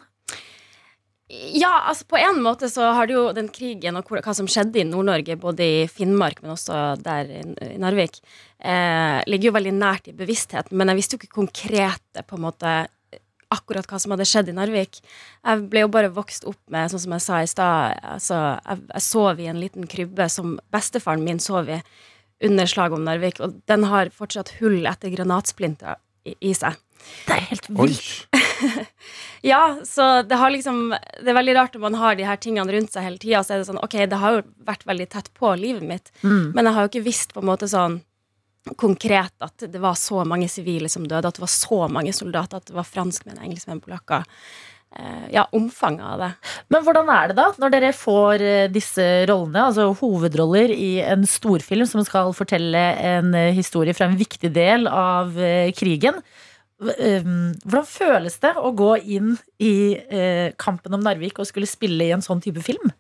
[1.34, 4.84] Ja, altså på en måte så har det jo den krigen og hva som skjedde
[4.84, 7.44] i Nord-Norge, både i Finnmark, men også der i,
[7.74, 8.20] i Narvik,
[8.62, 10.78] eh, ligger jo veldig nært i bevisstheten.
[10.78, 12.76] Men jeg visste jo ikke konkrete på en måte
[13.54, 15.00] akkurat hva som hadde skjedd i Narvik.
[15.46, 18.84] Jeg ble jo bare vokst opp med, sånn som jeg sa i stad, altså, jeg,
[18.96, 21.82] jeg sov i en liten krybbe som bestefaren min sov i
[22.44, 25.96] under slaget om Narvik, og den har fortsatt hull etter granatsplinter
[26.28, 26.76] i, i seg.
[27.28, 28.12] Det er helt vilt.
[29.44, 32.72] Ja, så det har liksom Det er veldig rart når man har de her tingene
[32.72, 35.28] rundt seg hele tida, så er det sånn Ok, det har jo vært veldig tett
[35.36, 36.54] på livet mitt, Mm.
[36.56, 37.98] men jeg har jo ikke visst på en måte sånn
[38.80, 42.62] konkret at det var så mange sivile som døde, at det var så mange soldater,
[42.62, 44.24] at det var franskmenn, engelskmenn, polakker.
[44.96, 46.30] Eh, ja, omfanget av det.
[46.70, 51.26] Men hvordan er det da, når dere får eh, disse rollene, altså hovedroller i en
[51.26, 55.34] storfilm som skal fortelle en eh, historie fra en viktig del av
[55.80, 56.22] krigen?
[56.84, 59.96] Hvordan føles det å gå inn i
[60.60, 62.92] kampen om Narvik og skulle spille i en sånn type film?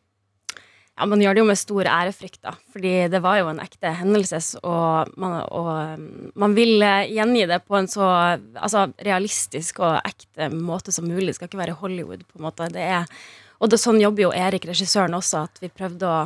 [0.94, 2.54] Ja, Man gjør det jo med stor ærefrykt, da.
[2.74, 6.04] Fordi det var jo en ekte hendelse, og man, og um,
[6.38, 8.06] man vil eh, gjengi det på en så
[8.54, 11.32] altså, realistisk og ekte måte som mulig.
[11.32, 12.70] Det skal ikke være Hollywood, på en måte.
[12.76, 13.10] Det er,
[13.58, 16.22] og det, sånn jobber jo Erik, regissøren, også, at vi prøvde å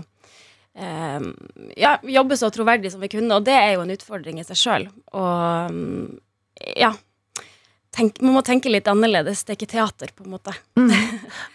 [0.76, 1.32] eh,
[1.80, 4.64] ja, jobbe så troverdig som vi kunne, og det er jo en utfordring i seg
[4.66, 4.90] sjøl.
[5.16, 6.18] Og um,
[6.76, 6.92] ja.
[7.98, 9.42] Tenk, man må tenke litt annerledes.
[9.44, 10.54] Det er ikke teater, på en måte.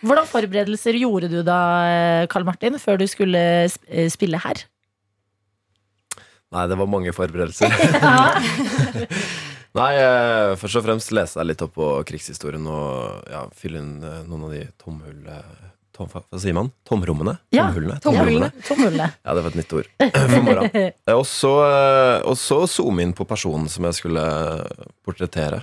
[0.02, 4.64] Hvordan forberedelser gjorde du da, eh, Karl Martin, før du skulle eh, spille her?
[6.52, 7.70] Nei, det var mange forberedelser.
[9.78, 13.94] Nei, eh, først og fremst lese deg litt opp på krigshistorien og ja, fylle inn
[14.04, 15.22] eh, noen av de tomhull...
[15.30, 16.70] eh, Tom, hva sier man?
[16.88, 17.34] Tomrommene?
[17.52, 17.98] Ja, Tomhullene?
[18.00, 18.46] tomhullene.
[18.64, 19.08] Tomhullene.
[19.12, 19.90] Ja, det var et nytt ord.
[20.32, 20.62] For mora.
[21.12, 24.22] Og så, eh, og så zoome inn på personen som jeg skulle
[25.04, 25.58] portrettere.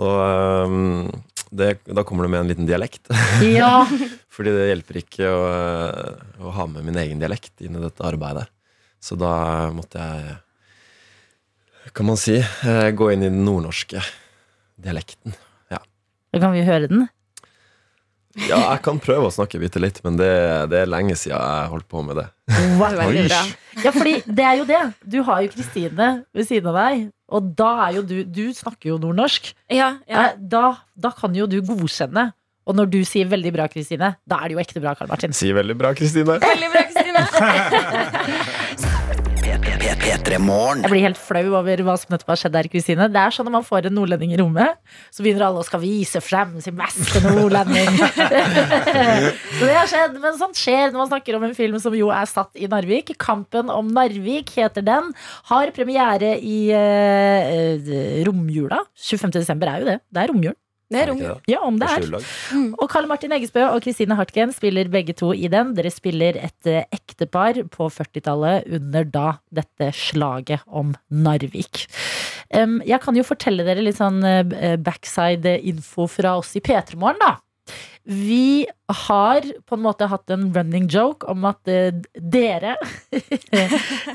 [0.00, 1.10] Og um,
[1.52, 3.10] det, da kommer det med en liten dialekt.
[3.44, 3.84] Ja.
[4.32, 8.06] Fordi det hjelper ikke å, eh, å ha med min egen dialekt inn i dette
[8.08, 8.46] arbeidet.
[9.02, 10.36] Så da måtte jeg,
[11.92, 14.00] kan man si, eh, gå inn i den nordnorske
[14.80, 15.36] dialekten.
[15.74, 15.82] Ja.
[16.32, 17.08] Da kan vi høre den.
[18.48, 20.32] ja, jeg kan prøve å snakke bitte litt, men det,
[20.72, 22.30] det er lenge siden jeg holdt på med det.
[22.80, 23.12] Wow.
[23.82, 24.80] Ja, fordi det er jo det.
[25.04, 28.92] Du har jo Kristine ved siden av deg, og da er jo du Du snakker
[28.92, 29.52] jo nordnorsk.
[29.72, 30.28] Ja, ja.
[30.28, 32.32] Eh, Da, da kan jo du godkjenne.
[32.62, 35.32] Og når du sier 'veldig bra', Kristine, da er det jo ekte bra, Karl Martin.
[35.34, 36.38] Sier veldig bra, Kristine.
[36.38, 37.22] Veldig bra, Kristine.
[40.02, 40.82] P3morgen.
[40.82, 43.06] Jeg blir helt flau over hva som nettopp har skjedd der, Kristine.
[43.12, 44.80] Det er sånn når man får en nordlending i rommet,
[45.14, 48.00] så begynner alle å skal vise frem sin beste nordlending.
[49.58, 52.10] så det har skjedd, men sånt skjer når man snakker om en film som jo
[52.14, 53.14] er satt i Narvik.
[53.14, 55.12] 'Kampen om Narvik' heter den.
[55.52, 58.82] Har premiere i eh, romjula.
[58.98, 59.38] 25.
[59.38, 59.98] desember er jo det.
[60.10, 60.58] Det er romjul.
[60.92, 61.22] Det er rom.
[61.50, 62.06] Ja, om det er.
[62.76, 65.72] Og Karl Martin Eggesbø og Kristine Hartgen spiller begge to i den.
[65.78, 71.86] Dere spiller et eh, ektepar på 40-tallet under da dette slaget om Narvik.
[72.52, 77.38] Jeg kan jo fortelle dere litt sånn eh, backside-info fra oss i P3 Morgen, da.
[78.04, 78.66] Vi
[79.06, 82.74] har på en måte hatt en running joke om at eh, dere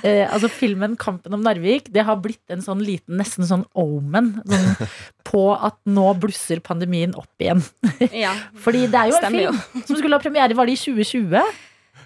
[0.03, 4.33] eh, Altså filmen 'Kampen om Narvik' Det har blitt en sånn liten, nesten sånn omen
[4.43, 4.89] sånn,
[5.23, 7.63] på at nå blusser pandemien opp igjen.
[8.25, 8.33] Ja.
[8.59, 9.81] Fordi det er jo en film jo.
[9.87, 11.37] som skulle ha premiere, var det i 2020?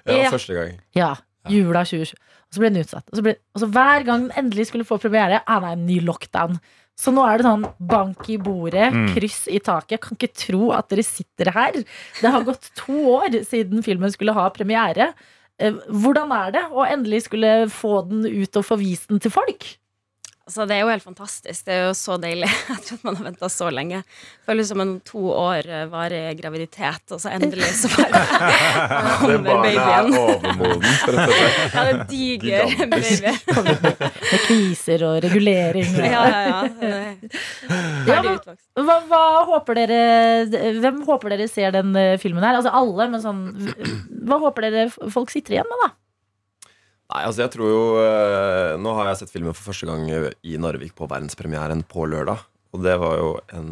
[0.05, 0.29] Ja, Ja.
[0.29, 0.77] første gang.
[0.97, 1.15] Ja,
[1.49, 2.13] jula 2020.
[2.51, 3.05] Og så ble den utsatt.
[3.09, 5.85] Og så, ble, og så hver gang den endelig skulle få premiere, er det en
[5.87, 6.57] ny lockdown.
[6.99, 9.91] Så nå er det sånn bank i bordet, kryss i taket.
[9.95, 11.73] Jeg kan ikke tro at dere sitter her.
[12.21, 15.13] Det har gått to år siden filmen skulle ha premiere.
[15.57, 19.31] Eh, Hvordan er det å endelig skulle få den ut og få vist den til
[19.31, 19.65] folk?
[20.51, 21.61] Altså, det er jo helt fantastisk.
[21.63, 22.49] Det er jo så deilig.
[22.83, 24.01] Tror at man har venta så lenge.
[24.43, 29.45] Føles som en to år eh, varig graviditet, og så endelig så bare Det kommer
[29.45, 30.17] barnet er babyen.
[30.19, 31.59] overmodent, rett og slett.
[31.77, 33.31] Ja, det er diger baby.
[34.27, 35.87] Med kviser og regulering.
[35.95, 36.59] og- Ja, ja, ja.
[36.75, 38.35] Det er Ja.
[38.81, 40.01] Hva, hva håper dere
[40.81, 42.57] Hvem håper dere ser den eh, filmen her?
[42.59, 43.41] Altså alle, men sånn
[44.27, 45.89] Hva håper dere folk sitter igjen med, da?
[47.11, 50.05] Nei, altså jeg tror jo eh, Nå har jeg sett filmen for første gang
[50.47, 52.39] i Narvik på verdenspremieren på lørdag.
[52.71, 53.71] Og det var jo en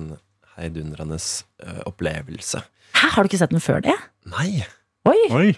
[0.58, 2.60] heidundrende eh, opplevelse.
[3.00, 3.96] Hæ, har du ikke sett den før det?
[4.28, 4.66] Nei!
[5.08, 5.20] Oi!
[5.32, 5.50] Oi.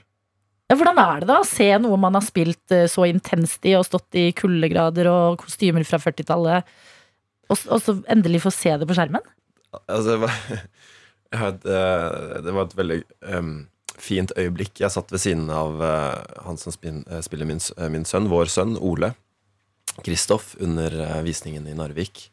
[0.70, 3.74] Ja, hvordan er det da å se noe man har spilt eh, så intenst i
[3.80, 6.70] og stått i kuldegrader og kostymer fra 40-tallet,
[7.50, 9.26] og, s- og så endelig få se det på skjermen?
[9.82, 10.38] Altså, det var,
[11.34, 13.00] jeg har et, eh, det var et veldig
[13.40, 13.52] em,
[14.02, 14.80] fint øyeblikk.
[14.82, 18.48] Jeg satt ved siden av eh, han som eh, spiller min, eh, min sønn, vår
[18.52, 19.10] sønn, Ole.
[20.06, 20.90] Kristoff, under
[21.26, 22.30] visningen i Narvik.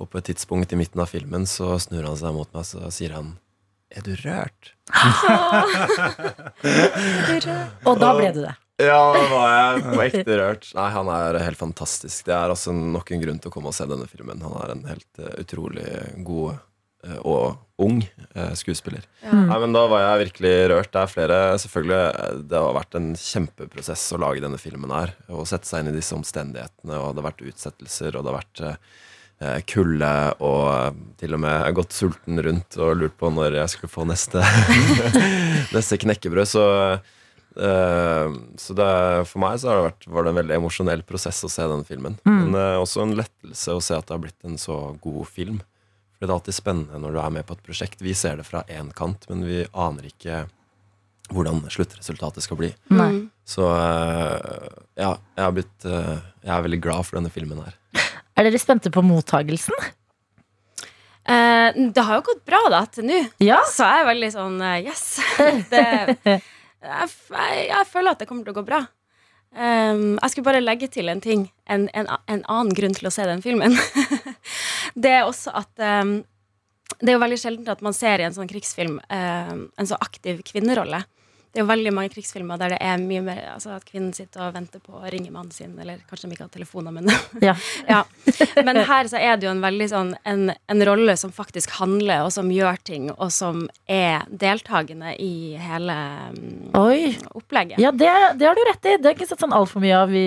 [0.00, 2.90] Og på et tidspunkt i midten av filmen så snur han seg mot meg så
[2.92, 3.26] sier han
[3.94, 4.72] Er du rørt?
[7.86, 8.54] Og da ble du det.
[8.80, 10.64] Ja, da var jeg på ekte rørt.
[10.72, 12.24] Nei, han er helt fantastisk.
[12.24, 14.40] Det er altså nok en grunn til å komme og se denne filmen.
[14.40, 15.84] Han er en helt utrolig
[16.24, 16.56] god
[17.20, 18.56] og ung skuespiller.
[18.60, 19.04] skuespiller.
[19.32, 20.90] Nei, men Da var jeg virkelig rørt.
[20.92, 25.14] Det er flere Selvfølgelig, eh, det har vært en kjempeprosess å lage denne filmen her.
[25.28, 28.40] Å sette seg inn i disse omstendighetene, og det har vært utsettelser, og det har
[28.40, 28.76] vært eh,
[29.40, 30.10] eh, kulde
[30.44, 34.04] og eh, til og med gått sulten rundt og lurt på når jeg skulle få
[34.08, 34.44] neste,
[35.76, 36.50] neste knekkebrød.
[36.52, 36.66] Så,
[37.56, 38.92] eh, så det,
[39.30, 41.86] for meg så har det vært, var det en veldig emosjonell prosess å se den
[41.88, 42.20] filmen.
[42.28, 42.38] Mm.
[42.44, 45.60] Men eh, også en lettelse å se at det har blitt en så god film.
[46.20, 48.02] For det er alltid spennende når du er med på et prosjekt.
[48.04, 50.42] Vi ser det fra én kant, men vi aner ikke
[51.32, 52.68] hvordan sluttresultatet skal bli.
[52.92, 53.12] Nei.
[53.48, 54.66] Så eh,
[55.00, 57.78] ja, jeg, har blitt, eh, jeg er veldig glad for denne filmen her.
[58.36, 59.74] Er dere spente på mottagelsen?
[61.24, 63.58] Eh, det har jo gått bra da til nå, Ja.
[63.68, 65.02] så jeg er veldig sånn eh, yes.
[65.72, 65.82] Det,
[66.24, 67.10] jeg,
[67.68, 68.84] jeg føler at det kommer til å gå bra.
[69.50, 71.48] Um, jeg skulle bare legge til en ting.
[71.66, 73.74] En, en, en annen grunn til å se den filmen.
[74.94, 76.20] det er også at um,
[76.98, 79.98] det er jo veldig sjelden at man ser i en sånn krigsfilm um, en så
[80.02, 81.02] aktiv kvinnerolle.
[81.50, 84.46] Det er jo veldig mange krigsfilmer der det er mye mer altså at kvinnen sitter
[84.46, 87.10] og venter på å ringe mannen sin, eller kanskje de ikke har telefoner, men
[87.48, 87.56] Ja.
[87.88, 88.04] ja.
[88.62, 92.26] Men her så er det jo en veldig sånn en, en rolle som faktisk handler,
[92.26, 95.96] og som gjør ting, og som er deltakende i hele
[96.30, 97.16] um, Oi.
[97.34, 97.80] opplegget.
[97.82, 98.96] Ja, det, det har du rett i.
[99.00, 100.26] Det har ikke sett sånn altfor mye av i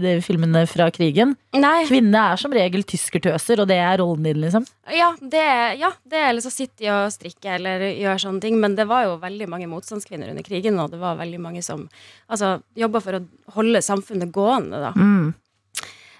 [0.00, 1.36] de filmene fra krigen.
[1.54, 1.84] Nei.
[1.86, 4.66] Kvinne er som regel tyskertøser, og det er rollen din, liksom.
[4.90, 5.44] Ja, det,
[5.80, 9.14] ja, det er liksom sitte og strikke eller gjøre sånne ting, men det var jo
[9.22, 11.84] veldig mange motstandskvinner under krigen, og det var veldig mange som
[12.26, 13.24] altså, jobba for å
[13.58, 14.92] holde samfunnet gående, da.
[14.96, 15.32] Mm.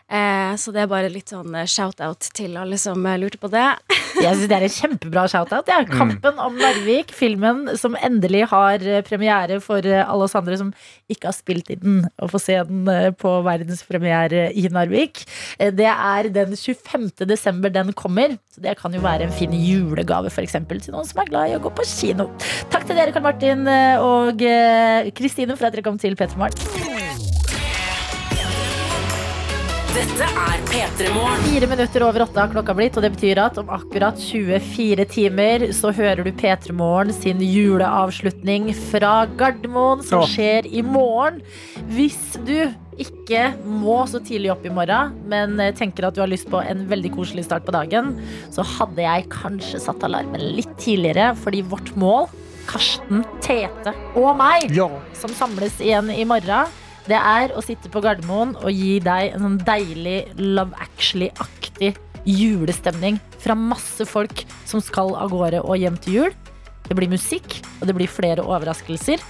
[0.05, 3.48] Eh, så det er bare litt sånn eh, shout-out til alle som eh, lurte på
[3.52, 3.64] det.
[4.24, 5.70] Jeg synes Det er en kjempebra shout-out.
[5.70, 5.80] Ja.
[5.88, 10.74] Kampen om Narvik, filmen som endelig har eh, premiere for alle oss andre som
[11.11, 12.88] ikke har spilt i den, og får se den
[13.20, 15.24] på verdenspremiere i Narvik.
[15.59, 17.11] Det er den 25.
[17.28, 21.09] desember den kommer, så det kan jo være en fin julegave for eksempel, til noen
[21.09, 22.30] som er glad i å gå på kino.
[22.72, 23.68] Takk til dere, Karl Martin
[24.00, 24.44] og
[25.16, 26.93] Kristine, for at dere kom til P3 Morgen.
[29.95, 31.42] Dette er P3 Morgen.
[31.47, 35.64] Fire minutter over åtte har klokka blitt, og det betyr at om akkurat 24 timer
[35.76, 41.38] så hører du P3 Morgen sin juleavslutning fra Gardermoen, som skjer i morgen.
[41.95, 42.57] Hvis du
[42.99, 46.61] ikke må så tidlig opp i morgen, men eh, tenker at du har lyst på
[46.62, 48.16] en veldig koselig start på dagen,
[48.55, 52.26] så hadde jeg kanskje satt alarmen litt tidligere, fordi vårt mål,
[52.70, 54.88] Karsten, Tete og meg, Ja.
[55.18, 59.44] som samles igjen i morgen, det er å sitte på Gardermoen og gi deg en
[59.44, 61.94] sånn deilig Love Actually-aktig
[62.24, 66.34] julestemning fra masse folk som skal av gårde og hjem til jul.
[66.84, 69.22] Det blir musikk, og det blir flere overraskelser.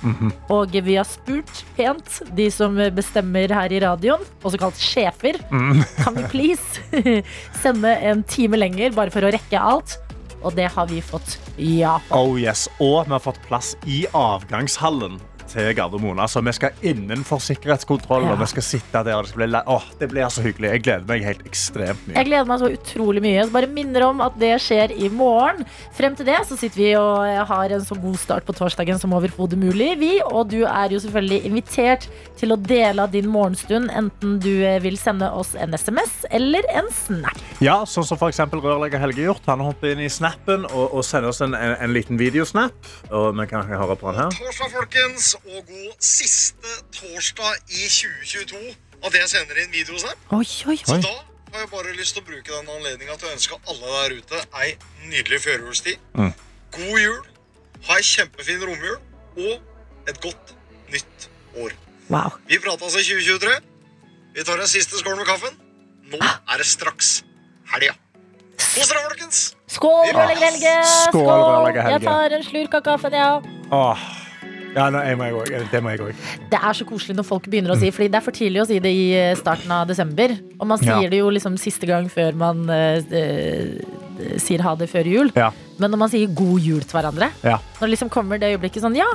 [0.50, 5.38] Og vi har spurt pent de som bestemmer her i radioen, også kalt sjefer.
[6.02, 7.22] Kan vi please
[7.62, 9.98] sende en time lenger, bare for å rekke alt?
[10.44, 12.18] Og det har vi fått ja på.
[12.18, 15.16] Oh yes, Og vi har fått plass i avgangshallen
[15.54, 16.20] til Gardermoen.
[16.22, 18.28] Altså, vi skal innenfor sikkerhetskontrollen.
[18.28, 18.34] Ja.
[18.34, 19.22] og vi skal sitte der.
[19.22, 20.70] Det, skal bli, Åh, det blir så hyggelig.
[20.74, 22.16] Jeg gleder meg helt ekstremt mye.
[22.18, 23.44] Jeg gleder meg så utrolig mye.
[23.46, 25.64] Så bare minner om at det skjer i morgen.
[25.94, 29.14] Frem til det så sitter vi og har en så god start på torsdagen som
[29.16, 29.92] overhodet mulig.
[30.00, 32.08] Vi, og du er jo selvfølgelig invitert
[32.40, 36.66] til å dele av din morgenstund, enten du eh, vil sende oss en SMS eller
[36.74, 37.38] en snap.
[37.64, 39.44] Ja, sånn som for eksempel rørlegger Helge gjort.
[39.50, 42.74] Han hopper inn i snappen og, og sender oss en, en, en liten videosnap.
[43.14, 44.34] Og vi kan høre på den her.
[44.34, 48.74] torsdag, folkens, og god siste torsdag i 2022
[49.04, 50.20] at jeg sender inn videosnap.
[50.32, 51.12] Oi, oi, Så da
[51.52, 54.40] har jeg bare lyst til å bruke den anledninga til å ønske alle der ute
[54.62, 54.70] ei
[55.10, 56.00] nydelig førjulstid.
[56.16, 56.32] Mm.
[56.78, 57.20] God jul,
[57.88, 58.96] ha ei kjempefin romjul
[59.44, 60.54] og et godt
[60.94, 61.28] nytt
[61.60, 61.76] år.
[62.08, 62.40] Wow.
[62.48, 63.60] Vi prates i 2023.
[64.34, 65.60] Vi tar en siste skål med kaffen.
[66.08, 67.20] Nå er det straks
[67.74, 67.94] helga.
[68.74, 69.46] Kos dere, folkens!
[69.70, 70.74] Skål, rørlegger Helge!
[70.88, 71.88] Skål, Skål, Helge.
[71.92, 73.30] Jeg tar en slurk av kaffen, ja.
[73.74, 74.10] Åh.
[74.74, 75.70] Ja, nå, jeg må jeg også.
[75.70, 76.22] Det må jeg òg.
[76.50, 78.66] Det er så koselig når folk begynner å si Fordi det er for tidlig å
[78.66, 80.34] si det i eh, starten av desember.
[80.58, 81.10] Og man sier Ja.
[81.12, 82.98] det jo liksom siste gang før man eh,
[84.42, 85.30] sier ha det før jul.
[85.38, 85.50] Ja.
[85.78, 87.58] Men når man sier god jul til hverandre, Ja.
[87.78, 89.08] når det liksom kommer det øyeblikket sånn Ja,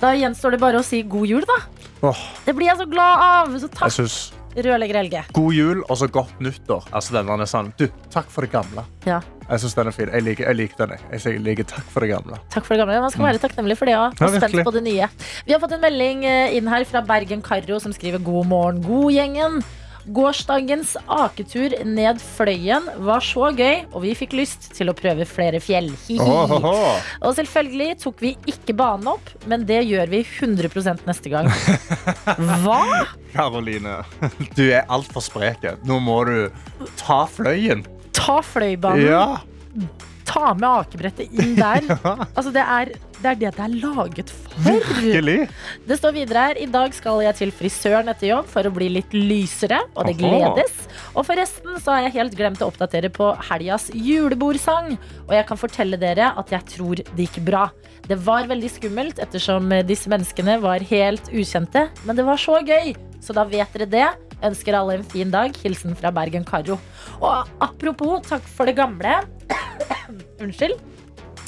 [0.00, 1.60] da gjenstår det bare å si god jul, da.
[2.02, 2.16] Oh.
[2.44, 3.54] Det blir jeg så glad av.
[3.60, 5.22] Så jeg synes rørlegger Helge.
[5.34, 6.86] God jul og så godt nyttår.
[6.94, 8.84] Altså, den er sånn, du, takk for det gamle.
[9.08, 10.08] Ja, Jeg syns den er fin.
[10.08, 10.98] Jeg liker, jeg liker den.
[11.12, 12.38] Jeg jeg liker takk for det gamle.
[12.48, 13.00] takk for det gamle.
[13.04, 14.14] Man skal være takknemlig for det òg.
[14.16, 14.24] Mm.
[14.24, 15.08] Og spent på det nye.
[15.44, 18.82] Vi har fått en melding eh, inn her fra Bergen Karro som skriver God morgen,
[18.86, 19.60] god gjengen.
[20.04, 25.60] Gårsdagens aketur ned Fløyen var så gøy, og vi fikk lyst til å prøve flere
[25.64, 25.88] fjell.
[26.20, 31.48] Og selvfølgelig tok vi ikke banen opp, men det gjør vi 100% neste gang.
[32.66, 32.82] Hva?
[33.32, 34.02] Karoline,
[34.58, 35.64] du er altfor sprek.
[35.88, 36.36] Nå må du
[37.00, 37.86] ta fløyen.
[38.14, 39.08] Ta Fløibanen.
[39.08, 39.26] Ja.
[40.28, 41.84] Ta med akebrettet inn der.
[42.36, 42.92] Altså, det er
[43.24, 44.54] det er det det er laget for.
[44.66, 45.36] Virkelig.
[45.88, 46.60] Det står videre her.
[46.60, 50.18] I dag skal jeg til frisøren etter jobb for å bli litt lysere, og det
[50.20, 50.74] gledes.
[51.14, 54.94] Og forresten så har jeg helt glemt å oppdatere på helgas julebordsang.
[55.26, 57.68] Og jeg kan fortelle dere at jeg tror det gikk bra.
[58.04, 62.92] Det var veldig skummelt ettersom disse menneskene var helt ukjente, men det var så gøy.
[63.24, 64.08] Så da vet dere det.
[64.44, 65.54] Ønsker alle en fin dag.
[65.64, 66.76] Hilsen fra Bergen Karo.
[67.24, 69.22] Og apropos takk for det gamle.
[70.44, 70.76] Unnskyld.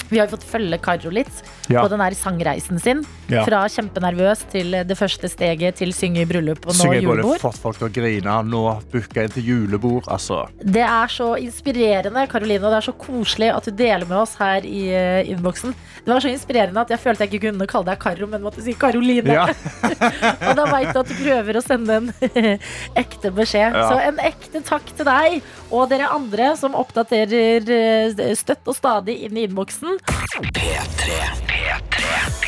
[0.08, 1.82] Vi har fått følge Karo litt Ja.
[1.82, 3.02] på den der sangreisen sin.
[3.30, 3.42] Ja.
[3.46, 7.40] Fra kjempenervøs til det første steget til synge i bryllup og nå Synger både julebord.
[7.42, 8.62] fått folk til å grine, nå
[8.92, 10.06] booka inn til julebord.
[10.12, 10.44] Altså.
[10.62, 14.36] Det er så inspirerende, Karoline, og det er så koselig at du deler med oss
[14.38, 15.74] her i uh, innboksen.
[16.06, 18.62] Det var så inspirerende at jeg følte jeg ikke kunne kalle deg Karo, men måtte
[18.62, 19.34] si Karoline.
[19.34, 19.48] Ja.
[20.48, 22.12] og da veit du at du prøver å sende en
[23.02, 23.74] ekte beskjed.
[23.74, 23.88] Ja.
[23.90, 25.40] Så en ekte takk til deg
[25.74, 29.98] og dere andre som oppdaterer eh, støtt og stadig inn i innboksen.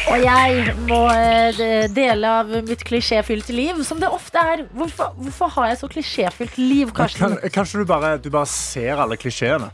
[0.09, 4.65] Og jeg må eh, dele av mitt klisjéfylte liv, som det ofte er.
[4.73, 7.37] Hvorfor, hvorfor har jeg så klisjéfylt liv, Karsten?
[7.37, 9.69] Kan, kanskje du bare, du bare ser alle klisjeene?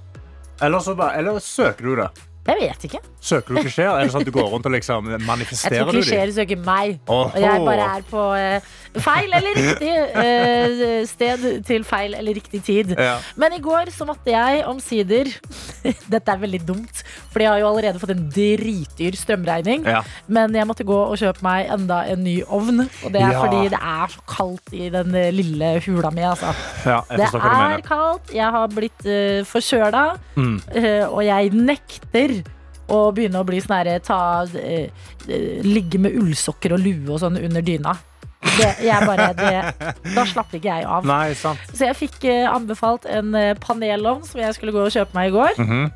[0.62, 2.10] Eller, bare, eller søker du det?
[2.44, 2.98] Jeg vet ikke.
[3.24, 3.88] Søker du klisjeer?
[3.88, 6.98] Er det sånn at du går rundt og liksom Jeg tror du klisjeer søker meg.
[7.08, 7.30] Oho.
[7.30, 9.90] Og jeg bare er på eh, feil eller riktig
[10.22, 12.94] eh, sted til feil eller riktig tid.
[12.98, 13.16] Ja.
[13.40, 15.30] Men i går så måtte jeg omsider
[16.14, 19.84] Dette er veldig dumt, for jeg har jo allerede fått en dritdyr strømregning.
[19.88, 20.02] Ja.
[20.30, 22.86] Men jeg måtte gå og kjøpe meg enda en ny ovn.
[22.86, 23.42] Og det er Ja.
[23.42, 26.24] fordi det er så kaldt i den eh, lille hula mi.
[26.24, 26.54] Altså.
[26.86, 28.34] Ja, Det er kaldt.
[28.34, 30.04] Jeg har blitt uh, forkjøla.
[30.36, 30.58] Mm.
[30.76, 32.42] uh, og jeg nekter
[32.92, 33.98] å begynne å bli sånn herre
[34.60, 34.88] eh,
[35.28, 37.94] eh, Ligge med ullsokker og lue og sånn under dyna.
[38.44, 41.06] Det, jeg bare, det, da slapp ikke jeg av.
[41.08, 41.62] Nei, sant.
[41.72, 45.32] Så jeg fikk eh, anbefalt en eh, panelovn som jeg skulle gå og kjøpe meg
[45.32, 45.56] i går.
[45.62, 45.86] Mhm.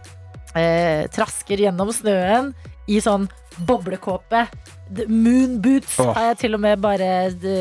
[0.58, 2.52] eh, trasker gjennom snøen
[2.88, 3.28] i sånn
[3.68, 4.46] boblekåpe.
[4.88, 7.54] Moonboots Moon boots har jeg til og med bare de,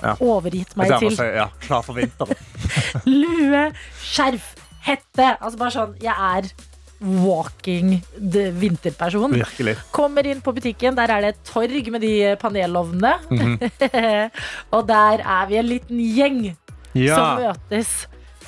[0.00, 0.12] Ja.
[0.22, 1.16] overgitt meg til.
[1.16, 2.36] si, ja, klar for vinteren.
[3.10, 3.64] Lue,
[3.98, 4.52] skjerf,
[4.86, 5.32] hette.
[5.40, 6.46] Altså bare sånn, jeg er
[7.00, 9.32] walking the vinterperson.
[9.32, 9.76] Virkelig.
[9.94, 13.14] Kommer inn på butikken, der er det et torg med de panelovnene.
[13.30, 13.58] Mhm.
[14.76, 16.40] og der er vi en liten gjeng
[16.94, 17.14] Ja.
[17.16, 17.90] som møtes.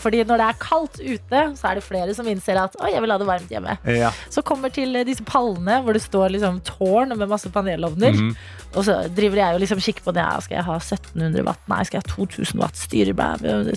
[0.02, 3.02] Fordi når det er kaldt ute, så er det flere som innser at Oi, jeg
[3.04, 3.76] vil ha det varmt hjemme.
[3.86, 4.10] Ja.
[4.32, 8.16] Så kommer til eh, disse pallene hvor det står liksom tårn med masse panelovner.
[8.18, 8.32] Mm.
[8.72, 10.24] Og så driver jeg og liksom kikker på det.
[10.24, 11.62] Ja, skal jeg ha 1700 watt?
[11.70, 13.28] Nei, skal jeg ha 2000 watt styrebæ?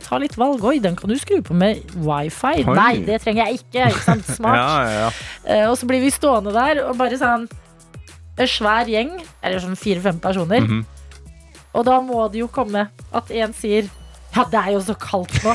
[0.06, 0.64] Ta litt valg.
[0.66, 2.56] Oi, den kan du skru på med wifi.
[2.64, 2.78] Oi.
[2.80, 3.92] Nei, det trenger jeg ikke.
[3.92, 4.32] ikke sant?
[4.40, 4.62] Smart.
[4.62, 5.14] Ja, ja, ja.
[5.46, 7.48] Eh, og så blir vi stående der og bare sånn
[8.36, 9.14] En svær gjeng,
[9.48, 10.66] eller sånn fire-fem personer.
[10.66, 10.82] Mhm.
[11.76, 13.88] Og da må det jo komme at en sier
[14.36, 15.54] Ja, det er jo så kaldt nå.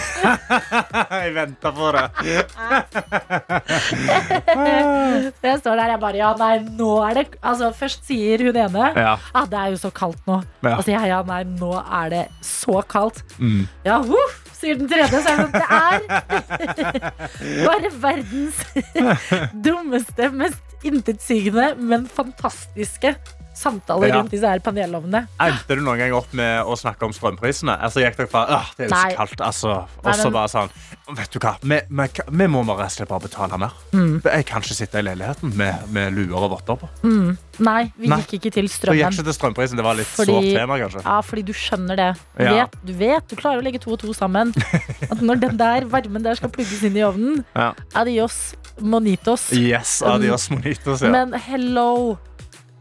[1.21, 2.05] Jeg venta på det.
[5.45, 8.85] det står der jeg bare Ja, nei, nå er det Altså, først sier hun ene
[8.97, 9.15] Ja.
[9.35, 10.37] ah, det er jo så kaldt nå.
[10.65, 10.75] Ja.
[10.77, 13.19] Og så sier jeg ja, nei, nå er det så kaldt.
[13.39, 13.63] Mm.
[13.87, 15.21] Ja, huff, sier den tredje.
[15.21, 15.99] Så er det sånn, det er
[17.69, 18.59] bare verdens
[19.65, 23.15] dummeste, mest intetsigende, men fantastiske
[23.61, 25.27] samtaler rundt disse her panelovnene.
[25.45, 27.77] Endte du noen gang opp med å snakke om strømprisene?
[27.85, 29.75] Altså, gikk dere fra «Åh, det er jo så kaldt, altså.
[30.05, 30.73] Og så bare sånn
[31.11, 32.05] Vet du hva, vi, vi,
[32.39, 33.73] vi må bare rett og slett bare betale mer.
[33.91, 34.21] Mm.
[34.23, 36.87] Jeg kan ikke sitte i leiligheten med, med luer og votter på.
[37.03, 37.33] Mm.
[37.67, 38.19] Nei, vi Nei.
[38.23, 38.95] gikk ikke til strømmen.
[38.95, 39.81] Du gikk ikke til strømprisen.
[39.81, 41.03] Det var litt Fordi- sårt tema, kanskje.
[41.03, 42.09] Ja, fordi du skjønner det.
[42.39, 42.53] Du, Ja.
[42.61, 44.55] vet, du vet, du klarer å legge to og to sammen.
[45.11, 47.73] At når den der varmen der skal plugges inn i ovnen, Ja.
[47.99, 49.51] adios monitos.
[49.53, 51.11] Yes, adios monitos, ja.
[51.11, 52.19] Men hello,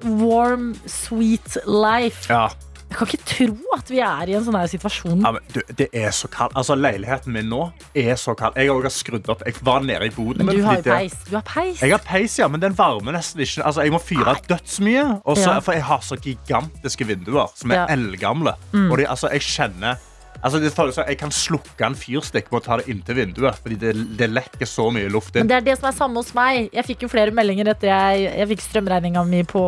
[0.03, 2.25] warm, sweet life.
[2.29, 2.49] ja.
[2.89, 5.19] Jeg kan ikke tro at vi er i en sånn her situasjon.
[5.21, 6.55] Ja, men du, det er så kaldt.
[6.57, 8.55] Altså, Leiligheten min nå er så kald.
[8.57, 9.43] Jeg har skrudd opp.
[9.45, 10.41] Jeg var nede i boden.
[10.47, 11.13] Men du har jo peis.
[11.29, 11.83] Du har peis.
[11.85, 13.61] Jeg har peis, ja, men den varmer nesten ikke.
[13.61, 15.03] Altså, jeg må fyre dødsmye.
[15.21, 15.59] Og Ja.
[15.61, 17.85] For jeg har så gigantiske vinduer som er Ja.
[17.93, 18.55] eldgamle.
[18.73, 18.89] Mm.
[18.91, 20.01] Og de, altså, jeg kjenner
[20.43, 23.55] altså, det tar, Jeg kan slukke en fyrstikk med å ta det inntil vinduet.
[23.63, 26.33] Fordi det, det lekker så mye luft Men det er det som er samme hos
[26.37, 26.69] meg.
[26.73, 29.63] Jeg fikk jo flere meldinger etter jeg, jeg fikk strømregninga mi på,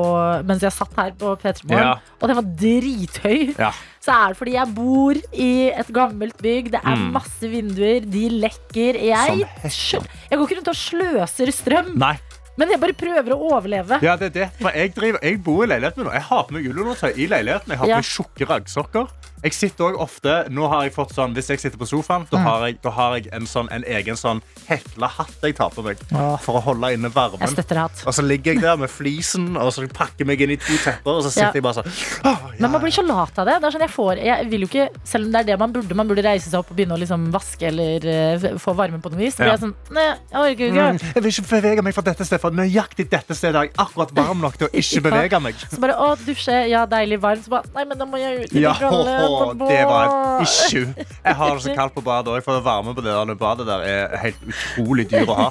[0.48, 1.88] mens jeg satt her på P3 Morgen.
[1.88, 2.18] Ja.
[2.22, 3.56] Og den var drithøy.
[3.60, 3.72] Ja.
[4.02, 6.72] Så er det fordi jeg bor i et gammelt bygg.
[6.74, 7.12] Det er Mm.
[7.14, 8.02] masse vinduer.
[8.10, 8.98] De lekker.
[8.98, 11.94] Jeg, jeg går ikke rundt og sløser strøm.
[12.02, 12.16] Nei.
[12.60, 14.02] Men jeg bare prøver å overleve.
[14.04, 14.48] Ja, det er det.
[14.60, 16.14] For jeg, driver, jeg bor i leiligheten min nå.
[16.18, 17.72] Jeg har på meg ullundertøy i leiligheten.
[17.72, 18.02] Jeg har på Ja.
[18.02, 19.08] meg tjukke raggsokker.
[19.44, 22.38] Jeg sitter også ofte Nå har jeg fått sånn Hvis jeg sitter på sofaen, da
[22.42, 22.44] Mm.
[22.46, 25.84] har jeg, da har jeg en, sånn, en egen sånn hekla hatt jeg tar på
[25.84, 25.98] meg
[26.42, 27.40] for å holde inne varmen.
[27.42, 28.04] Jeg støtter hatt.
[28.08, 30.74] Og så ligger jeg der med flisen og så pakker jeg meg inn i to
[30.84, 31.52] tepper, og så sitter Ja.
[31.54, 31.90] jeg bare sånn
[32.26, 33.58] «Åh, ja, Men man blir så lat av det.
[33.62, 35.74] det er sånn, jeg, får, jeg vil jo ikke, selv om det er det man
[35.74, 38.08] burde, man burde reise seg opp og begynne å liksom vaske eller
[38.46, 39.36] uh, få varmen på noe vis.
[39.36, 39.58] Så blir Ja.
[39.58, 40.88] jeg sånn, nei, jeg orker ikke.
[40.92, 43.74] Mm, Jeg vil ikke bevege meg fra dette stedet, for nøyaktig dette stedet er jeg
[43.78, 45.56] akkurat varm nok til å ikke bevege meg.
[45.70, 47.44] Så bare, å, dusje, ja, deilig varmt.
[47.46, 48.74] Så bare, nei, men da må jeg ut i Ja,
[49.62, 51.06] det var ikke et issue.
[51.26, 53.86] Jeg har det så kaldt på badet òg, for varme på det der badet der
[53.88, 55.48] er helt utrolig dyr å ha.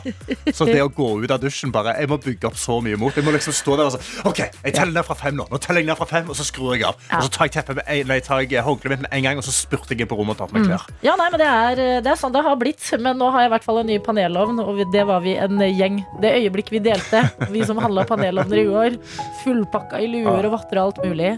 [0.55, 3.17] Så det å gå ut av dusjen bare, Jeg må bygge opp så mye mot.
[3.17, 5.47] Jeg må liksom stå der og så OK, jeg teller ned fra fem nå.
[5.51, 6.99] Nå teller jeg ned fra fem, og så skrur jeg av.
[7.19, 9.41] Og så tar jeg teppet med en, nei, tar jeg håndkleet mitt med en gang,
[9.41, 10.87] og så spurter jeg på rommet og tar på meg klær.
[11.07, 12.83] Ja, nei, men det er, det er sånn det har blitt.
[13.01, 15.61] Men nå har jeg i hvert fall en ny panelovn, og det var vi en
[15.67, 16.01] gjeng.
[16.23, 18.99] Det øyeblikk vi delte, vi som handla panelovner i går,
[19.45, 21.35] fullpakka i luer og votter og alt mulig,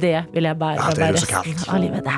[0.00, 2.04] det vil jeg bære Ja, resten av livet.
[2.06, 2.16] Det,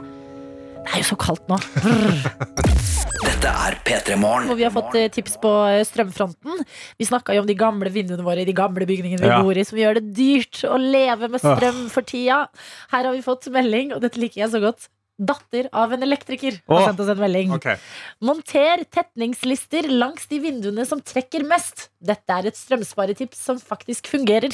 [0.87, 1.59] det er jo så kaldt nå.
[3.27, 4.51] Dette er P3 Morgen.
[4.53, 6.61] Og vi har fått eh, tips på eh, strømfronten.
[7.01, 9.41] Vi snakka jo om de gamle vinduene våre i de gamle bygningene vi Ja.
[9.43, 12.45] bor i, som gjør det dyrt å leve med strøm for tida.
[12.93, 14.89] Her har vi fått melding, og dette liker jeg så godt.
[15.17, 17.55] Datter av en elektriker har Åh, sendt oss en melding.
[17.57, 17.79] Okay.
[18.21, 21.87] Monter tetningslister langs de vinduene som trekker mest.
[22.05, 24.53] Dette er et strømsparetips som faktisk fungerer.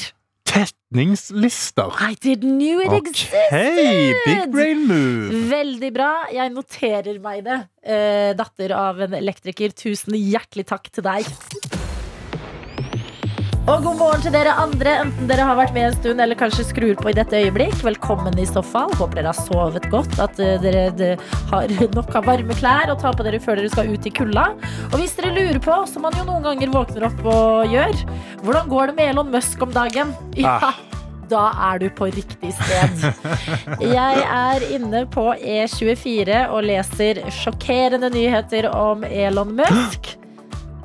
[0.53, 1.89] Tetningslister.
[1.99, 4.13] I didn't knew it existed!
[4.25, 5.49] big brain move.
[5.49, 6.11] Veldig bra.
[6.33, 7.59] Jeg noterer meg det.
[7.81, 11.25] Eh, datter av en elektriker, tusen hjertelig takk til deg.
[13.63, 16.65] Og god morgen til dere andre, enten dere har vært med en stund eller kanskje
[16.67, 17.77] skrur på i dette øyeblikk.
[17.85, 18.91] Velkommen i så fall.
[18.99, 21.11] Håper dere har sovet godt, at eh, dere de,
[21.53, 24.49] har nok av varme klær å ta på dere før dere skal ut i kulda.
[24.91, 28.03] Og hvis dere lurer på, som man jo noen ganger våkner opp og gjør,
[28.43, 30.11] hvordan går det med Elon Musk om dagen?
[30.43, 30.81] Ja, Ah.
[31.31, 33.05] da er du på riktig sted.
[33.95, 40.11] Jeg er inne på E24 og leser sjokkerende nyheter om Elon Musk.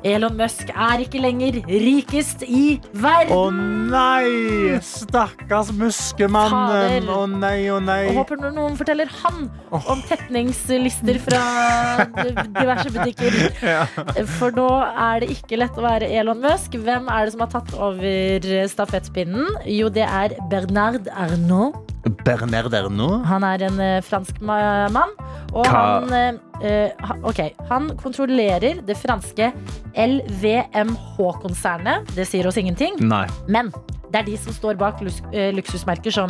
[0.07, 3.33] Elon Musk er ikke lenger rikest i verden.
[3.35, 4.77] Å nei!
[4.85, 7.09] Stakkars muskemannen.
[7.11, 8.05] Å nei, å nei.
[8.13, 11.41] Og håper noen forteller han om tetningslister fra
[12.55, 13.39] diverse butikker.
[13.69, 13.83] Ja.
[14.39, 16.73] For nå er det ikke lett å være Elon Musk.
[16.79, 19.49] Hvem er det som har tatt over stafettpinnen?
[19.69, 21.75] Jo, det er Bernard Arnault.
[22.25, 23.25] Bernard Arnault?
[23.29, 25.11] Han er en eh, fransk mann.
[25.51, 26.89] Og Hva- han eh,
[27.23, 27.39] Ok,
[27.69, 29.51] han kontrollerer det franske
[29.95, 32.15] LVMH-konsernet.
[32.15, 32.93] Det sier oss ingenting.
[33.01, 33.27] Nei.
[33.47, 33.71] Men
[34.09, 36.29] det er de som står bak eh, luksusmerker som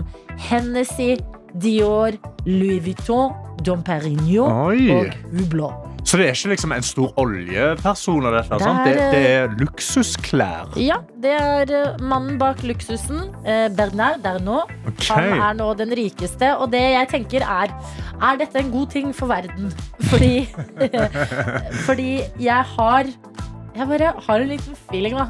[0.50, 1.16] Hennessy,
[1.54, 2.12] Dior,
[2.46, 3.34] Louis Vuitton,
[3.66, 4.90] Dom Perignon Oi.
[4.94, 5.86] og Hublot.
[6.08, 8.26] Så det er ikke liksom en stor oljeperson?
[8.26, 8.86] av dette, Det sant?
[8.88, 10.72] Det, er, det er luksusklær.
[10.80, 13.20] Ja, det er eh, mannen bak luksusen.
[13.46, 14.72] eh, Bernard Arnault.
[14.88, 15.12] Okay.
[15.12, 16.54] Han er nå den rikeste.
[16.58, 17.76] Og det jeg tenker er
[18.22, 19.70] Er dette en god ting for verden?
[20.10, 20.48] Fordi
[21.86, 23.12] Fordi jeg har
[23.80, 25.28] Jeg bare har en liten feeling, da.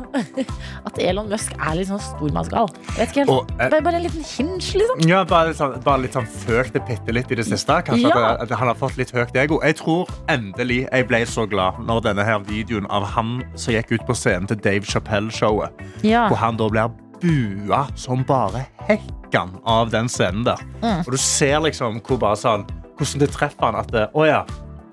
[0.89, 2.71] At Elon Musk er litt sånn stormannsgal.
[2.97, 3.29] Vet ikke helt.
[3.33, 5.03] Og, eh, Bare- bare en liten hinge, liksom.
[5.07, 7.77] Ja, bare, litt sånn, bare litt sånn følt det bitte litt i det siste.
[7.85, 8.31] Kanskje Ja.
[8.33, 9.59] at, at han har fått litt høyt ego.
[9.61, 13.91] Jeg tror endelig jeg ble så glad når denne her videoen av han som gikk
[13.99, 15.69] ut på scenen til Dave Chappelle-showet,
[16.01, 16.27] Ja.
[16.29, 16.89] hvor han da blir
[17.21, 20.57] bua som bare hekken av den scenen der.
[20.81, 20.99] Mm.
[21.05, 22.65] Og du ser liksom hvor bare sånn,
[22.97, 24.41] hvordan det treffer han at det, å ja,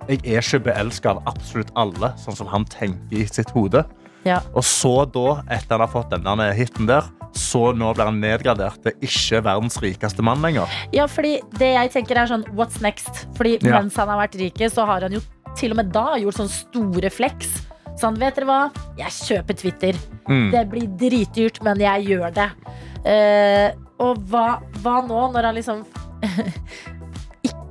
[0.09, 3.85] jeg er ikke beelska av absolutt alle, sånn som han tenker i sitt hode.
[4.27, 4.41] Ja.
[4.59, 8.81] Og så da, etter han har fått denne hiten der, så nå blir han nedgradert
[8.83, 10.71] til ikke verdens rikeste mann lenger.
[10.97, 13.27] Ja, fordi det jeg tenker er sånn What's next?
[13.37, 13.79] Fordi Ja.
[13.81, 15.21] mens han har vært rike, så har han jo
[15.57, 17.67] til og med da gjort sånn store flex.
[18.01, 18.71] Sånn, vet dere hva?
[18.99, 19.95] Jeg kjøper Twitter.
[20.29, 20.51] Mm.
[20.53, 22.51] Det blir dritdyrt, men jeg gjør det.
[23.07, 23.71] Uh,
[24.05, 25.85] og hva, hva nå, når han liksom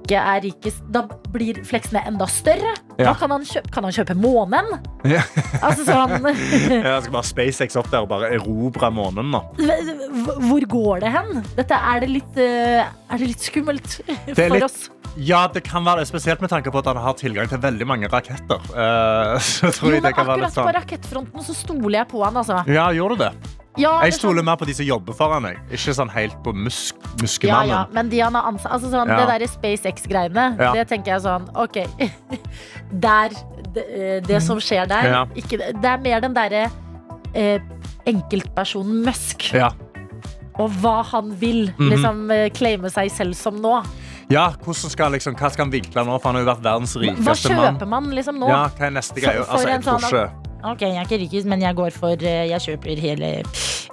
[0.06, 0.84] ikke er rikest?
[0.94, 1.02] Da
[1.34, 2.72] blir fleksene enda større.
[2.96, 3.10] Ja.
[3.10, 4.70] Da kan han, kjøpe, kan han kjøpe månen?
[5.10, 5.24] Ja.
[5.60, 9.42] Altså sånn Jeg skal bare SpaceX opp der og bare erobre månen da.
[10.46, 11.42] Hvor går det hen?
[11.58, 14.86] Dette er det litt, eh, er det litt skummelt Det for litt- oss.
[15.16, 17.86] Ja, det kan være det, spesielt med tanke på at han har tilgang til veldig
[17.88, 18.60] mange raketter.
[19.40, 20.66] Så tror Jo, jeg det men akkurat sånn.
[20.68, 22.58] på rakettfronten så stoler jeg på han, altså.
[22.68, 23.30] Ja, gjør du det?
[23.78, 25.58] Ja, Jeg stoler mer på de som jobber foran meg.
[25.70, 27.68] Ikke sånn helt på musk, muskemannen.
[27.70, 29.26] ja, men de han har ansatt altså sånn, Ja.
[29.26, 30.72] Det der SpaceX-greiene, Ja.
[30.74, 31.86] det tenker jeg sånn OK.
[33.06, 33.30] Der
[33.74, 35.26] det, eh, det som skjer der Ja.
[35.36, 36.72] ikke, Det er mer den derre
[37.36, 37.60] eh,
[38.08, 39.52] enkeltpersonen Musk.
[39.54, 39.72] Ja.
[40.58, 41.90] Og hva han vil Mhm.
[41.92, 43.84] liksom eh, claime seg selv som nå.
[44.30, 46.20] ja, skal, liksom, hva skal han vinkle nå?
[46.22, 47.36] For han har jo vært verdens rikeste mann.
[47.36, 48.48] Hva kjøper man liksom nå?
[48.48, 49.44] Ja, hva er neste greie?
[49.46, 50.32] Altså, en jeg tror sånn- ikke
[50.66, 53.28] Ok, jeg er ikke rikest, men jeg går for eh, Jeg kjøper hele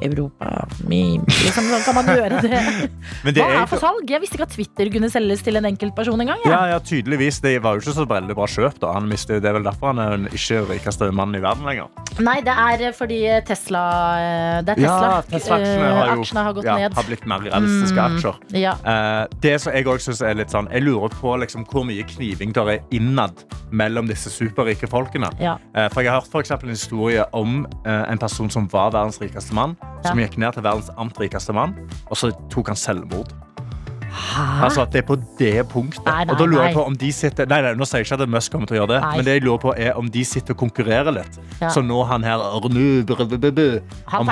[0.00, 0.66] Europa.
[0.88, 2.60] Liksom, sånn kan man gjøre det.
[3.24, 4.08] Men det Hva er for salg?
[4.10, 6.40] Jeg visste ikke at Twitter kunne selges til en enkeltperson engang.
[6.46, 6.52] Ja.
[6.52, 7.40] Ja, ja, tydeligvis.
[7.44, 8.78] Det var jo ikke så veldig bra kjøp.
[8.82, 11.64] da Han mistet, Det er vel derfor han er den ikke rikeste mannen i verden
[11.68, 11.88] lenger.
[12.22, 13.82] Nei, det er fordi Tesla
[14.20, 15.10] eh, Det er Tesla.
[15.12, 16.94] Ja, Tesla-aksjene Eh, har, jo, aksjene har gått ja, ned.
[16.98, 18.36] har blitt mer realistiske Mm, aksjer.
[18.58, 18.72] ja.
[18.84, 22.04] Eh, det som jeg også synes er litt sånn Jeg lurer på liksom, hvor mye
[22.08, 25.30] kniving der er innad mellom disse superrike folkene.
[25.40, 25.56] Ja.
[25.74, 29.54] Eh, for Jeg har hørt for en historie om en person som var verdens rikeste
[29.54, 29.76] mann,
[30.06, 31.74] som gikk ned til verdens amt rikeste mann,
[32.10, 33.30] og så tok han selvmord.
[34.12, 34.64] Hæ?
[34.66, 36.04] Altså at det er på det punktet.
[36.04, 38.10] Nei, nei, og da lurer jeg på om de sitter Nei, nei, nå sier jeg
[38.10, 39.12] ikke at Musk kommer til å gjøre det, Nei.
[39.16, 41.38] men det jeg lurer på er om de sitter og konkurrerer litt.
[41.62, 41.70] Ja.
[41.72, 43.80] Så nå han her br-
[44.12, 44.26] Han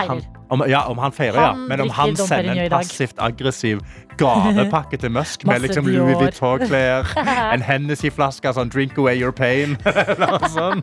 [0.50, 1.52] om ja, om han feirer, ja.
[1.54, 3.80] Men om han sender en passivt aggressiv
[4.20, 6.04] gavepakke til Musk med liksom Dior.
[6.04, 7.08] Louis Vuitton-klær,
[7.54, 9.78] en Hennessy-flaske, sånn 'drink away your pain'.
[9.86, 10.82] eller sånn.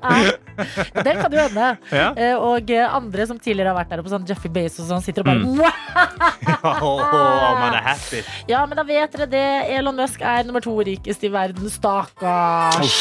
[1.03, 1.67] Det kan jo hende.
[1.91, 2.07] Ja.
[2.17, 5.05] Eh, Og eh, andre som tidligere har vært der oppe, sånn Jeffy Bezos og sånn,
[5.05, 5.61] sitter og bare Mm.
[6.63, 8.23] Åh, man er happy.
[8.49, 9.43] Ja, men da vet dere det.
[9.77, 11.69] Elon Musk er nummer to rikest i verden.
[11.69, 12.95] Stakkars.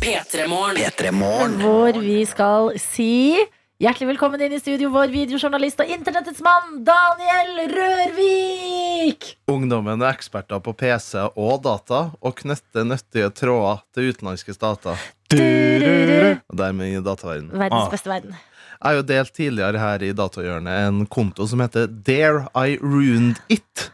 [0.00, 1.58] P3morgen.
[1.60, 3.36] Hvor vi skal si
[3.82, 9.32] hjertelig velkommen inn i studio, vår videojournalist og internettets mann, Daniel Rørvik!
[9.50, 15.00] Ungdommen er eksperter på PC og data og knytter nyttige tråder til utenlandske stater.
[15.34, 17.50] Og dermed i dataverdenen.
[17.58, 18.38] Verdens beste verden.
[18.74, 23.40] Jeg har jo delt tidligere her i Datahjørnet en konto som heter Dare I Ruined
[23.48, 23.88] It.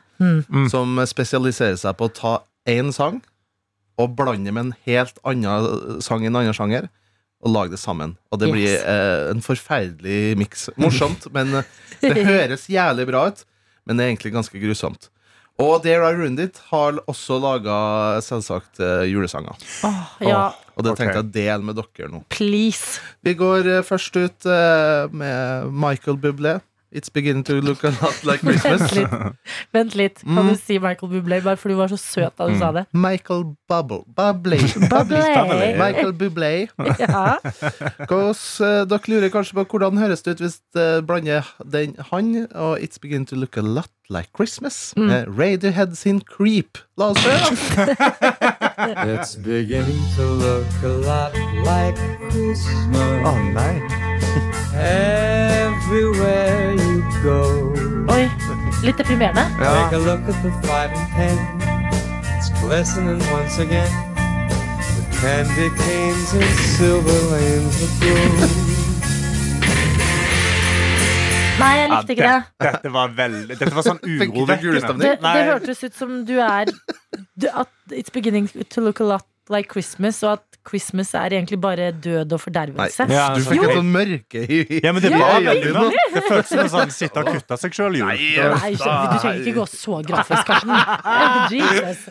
[0.73, 2.33] Som spesialiserer seg på å ta
[2.69, 3.21] én sang
[4.01, 6.89] og blande med en helt annen sang i en annen sjanger.
[7.41, 8.17] Og lage det sammen.
[8.33, 8.53] Og det Yes.
[8.53, 10.69] blir eh, en forferdelig miks.
[10.77, 11.65] Morsomt, men eh,
[12.03, 13.45] det høres jævlig bra ut.
[13.89, 15.09] Men det er egentlig ganske grusomt.
[15.61, 19.57] Og Dare I Ruined It har også laga selvsagt julesanger.
[19.61, 20.07] julesanger.
[20.25, 20.43] ja.
[20.77, 22.23] Og det tenkte jeg å dele med dere nå.
[22.33, 23.01] Please.
[23.25, 26.55] Vi går eh, først ut eh, med Michael Bublé.
[26.93, 28.81] It's beginning to look a lot like Christmas.
[28.81, 29.11] Vent litt.
[29.73, 30.19] Vent litt.
[30.25, 30.49] Kan Mm.
[30.49, 32.87] du si Michael Bublé, bare for du var så søt da du sa det?
[32.93, 34.59] Michael Bubble Bublé.
[34.91, 35.77] Bublé.
[35.79, 36.69] Michael Bublé.
[36.99, 37.37] Ja.
[38.09, 42.47] Hvordan, eh, dere lurer kanskje på hvordan høres det ut hvis det blander den, han
[42.55, 44.93] og It's beginning to look a lot like Christmas.
[44.97, 45.07] Mm.
[45.07, 46.79] med Radiohead sin Creep.
[46.99, 47.55] La oss høre.
[49.15, 51.33] It's beginning to look a lot
[51.63, 51.97] like
[52.31, 53.23] Christmas.
[53.23, 55.40] Å nei.
[55.81, 57.75] Everywhere you go.
[58.13, 58.29] Oi,
[58.85, 59.43] litt deprimerende.
[59.59, 61.37] Take a look at the five and ten.
[62.37, 63.91] It's glistening once again.
[64.97, 68.71] The candy canes and silver lanes of gold.
[71.61, 72.43] Nei, jeg likte ikke det.
[72.61, 72.71] det.
[72.73, 75.03] Dette var veldig Dette var sånn urovekkende.
[75.03, 76.71] Det, det hørtes ut som du er
[77.37, 81.59] du, At it's beginning to look a lot like Christmas, og at Christmas er egentlig
[81.61, 83.07] bare død og Nei, fordervelse.
[83.11, 86.13] Ja, du fikk et sånn mørke i Ja, men det Ja, var ja, veldig mørkt.
[86.15, 87.99] Det føltes som å sånn, sitte og kutte seg sjøl.
[88.01, 90.75] Nei, Nei, du trenger ikke gå så grafisk, Karsten.
[91.59, 92.05] Jesus.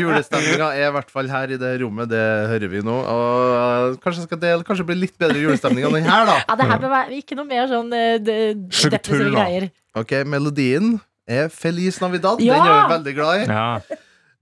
[0.00, 2.96] Julestemninga er i hvert fall her i det rommet, det hører vi nå.
[3.12, 6.38] Og eh, kanskje skal det kanskje blir litt bedre julestemning enn den her, da.
[6.48, 9.68] Ja, det her bør være ikke noe mer sånn eh, de- depressive greier.
[9.98, 10.96] Ok, Melodien
[11.28, 12.40] er Feliz Navidad.
[12.44, 12.56] Ja!
[12.56, 13.48] Den er vi veldig glad i.
[13.52, 13.98] Ja.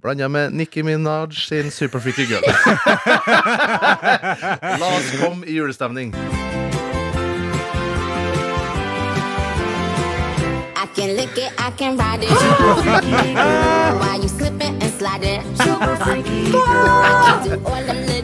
[0.06, 2.42] Blanda med Nicki Minaj sin Superfreaky Girl.
[4.80, 6.14] La oss komme i julestemning.
[10.76, 12.30] I can lick it, I can ride it.
[14.00, 15.40] While you slipping and slide it.
[15.60, 15.64] I
[17.26, 18.15] can do all them little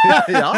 [0.42, 0.50] ja.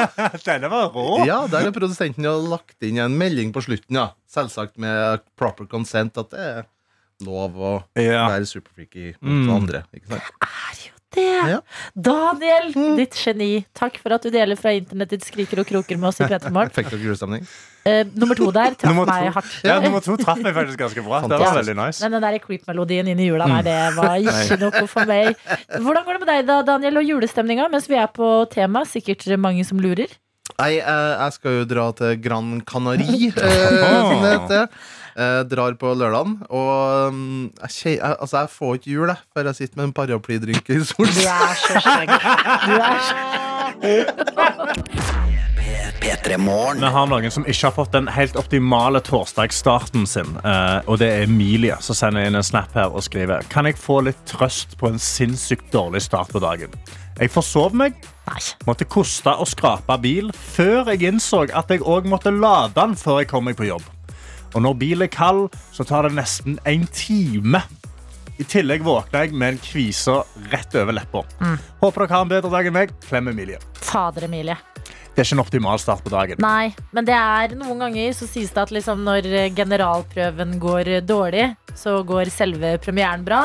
[0.44, 1.24] Denne var rå.
[1.26, 4.08] ja, der har produsenten jo lagt inn en melding på slutten, ja.
[4.30, 6.64] Selvsagt med proper consent, at det er
[7.24, 8.26] lov å Ja.
[8.32, 9.54] være superfreaky mot Mm.
[9.54, 9.84] andre.
[9.94, 10.90] Ikke sant?
[11.14, 11.24] Det.
[11.46, 11.60] Ja.
[11.94, 13.64] Daniel, ditt geni.
[13.72, 16.72] Takk for at du deler fra internettets skriker og kroker med oss i P3 Morgen.
[16.74, 17.44] Fikk dere julestemning?
[17.84, 19.32] Eh, nummer to der traff Nummer meg to.
[19.36, 19.48] hardt.
[19.66, 21.18] Ja, nummer to traff meg faktisk ganske bra.
[21.28, 22.00] Det var veldig nice.
[22.00, 25.36] Men den der creep-melodien inn i jula, nei, det var ikke noe for meg.
[25.74, 28.84] Hvordan går det med deg da, Daniel, og julestemninga mens vi er på tema?
[28.88, 30.08] Sikkert mange som lurer.
[30.54, 34.68] Nei, eh, jeg skal jo dra til Gran Canari, eh, som det heter.
[35.14, 36.38] Eh, drar på lørdagen.
[36.50, 40.64] Og um, jeg, altså, jeg får ikke jul jeg, før jeg sitter med en paraplydrink
[40.70, 41.12] i solen.
[41.12, 42.10] Du er så streng.
[42.64, 43.16] Du er så...
[46.04, 46.80] P3morgen.
[46.80, 50.34] Vi har noen som ikke har fått den helt optimale torsdagsstarten sin.
[50.44, 53.78] eh, og det er Emilie som sender inn en snap her og skriver Kan jeg
[53.80, 56.74] få litt trøst på en sinnssykt dårlig start på dagen.
[57.16, 57.96] Jeg forsov meg,
[58.66, 63.22] måtte koste og skrape bil, før jeg innså at jeg òg måtte lade den før
[63.22, 63.88] jeg kom meg på jobb.
[64.52, 67.62] Og når bilen er kald, så tar det nesten en time
[68.36, 70.20] I tillegg våkna jeg med en kvise
[70.52, 71.24] rett over leppa.
[71.40, 71.56] Mm.
[71.80, 72.92] Håper dere har en bedre dag enn meg.
[73.08, 73.62] Klem Emilie.
[73.80, 74.58] Fader, Emilie.
[75.14, 76.40] Det er ikke en optimal start på dagen.
[76.42, 81.52] Nei, men det er noen ganger så sies det at liksom når generalprøven går dårlig,
[81.78, 83.44] så går selve premieren bra.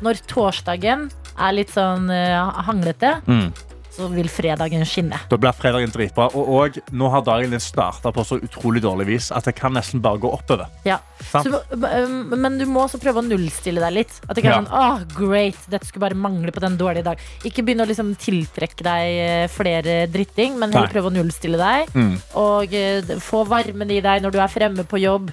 [0.00, 3.50] Når torsdagen er litt sånn uh, hanglete, Mm.
[3.90, 5.18] Så vil fredagen skinne.
[5.30, 6.28] Da blir fredagen dritbra.
[6.38, 9.74] Og, og nå har dagen din starta på så utrolig dårlig vis at det kan
[9.76, 10.70] nesten bare gå oppover.
[10.86, 11.00] Ja.
[11.30, 14.20] Så, um, men du må også prøve å nullstille deg litt.
[14.28, 14.58] At det er Ja.
[14.60, 17.18] sånn, oh, great, dette skulle bare mangle på den dårlige dag.
[17.44, 21.94] Ikke begynne å liksom tiltrekke deg eh, flere dritting, men heller prøve å nullstille deg.
[21.94, 22.14] Mm.
[22.40, 25.30] Og eh, få varmen i deg når du er fremme på jobb.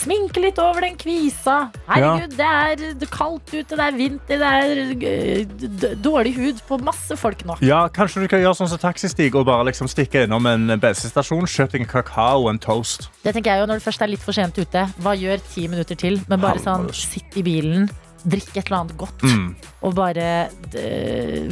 [0.00, 1.56] Sminke litt over den kvisa.
[1.88, 6.62] Herregud, det er det er kaldt ute, det er vinter, det er eh, dårlig hud
[6.68, 7.58] på masse folk nå.
[7.66, 11.48] Ja, Kanskje du kan gjøre sånn som taxistig og bare liksom stikke innom en bensinstasjon,
[11.50, 13.10] kjøpe en kakao og en toast.
[13.24, 14.86] Det tenker jeg jo når du først er litt for sent ute.
[15.04, 16.20] Hva gjør ti minutter til?
[16.30, 17.90] Men bare sånn, sitt i bilen,
[18.24, 19.54] drikk et eller annet godt, Mm.
[19.82, 20.48] og bare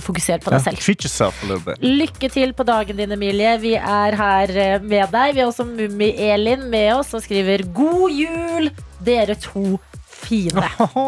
[0.04, 0.78] fokuser på deg selv.
[0.82, 1.82] treat yourself a little bit.
[1.82, 3.58] Lykke til på dagen din, Emilie.
[3.62, 5.34] Vi er her eh, med deg.
[5.34, 8.70] Vi har også Mummi-Elin med oss og skriver 'God jul,
[9.04, 10.62] dere to fine'.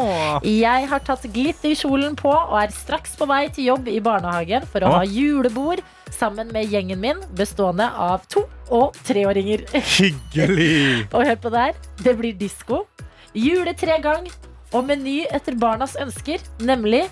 [0.45, 4.81] Jeg har tatt glitterkjolen på og er straks på vei til jobb i barnehagen for
[4.81, 5.81] å ha julebord
[6.11, 9.65] sammen med gjengen min, bestående av to- og treåringer.
[9.73, 11.07] Hyggelig!
[11.15, 11.75] Og hør på det her.
[12.03, 12.85] Det blir disko,
[13.35, 14.27] juletregang
[14.73, 17.07] og meny etter barnas ønsker, nemlig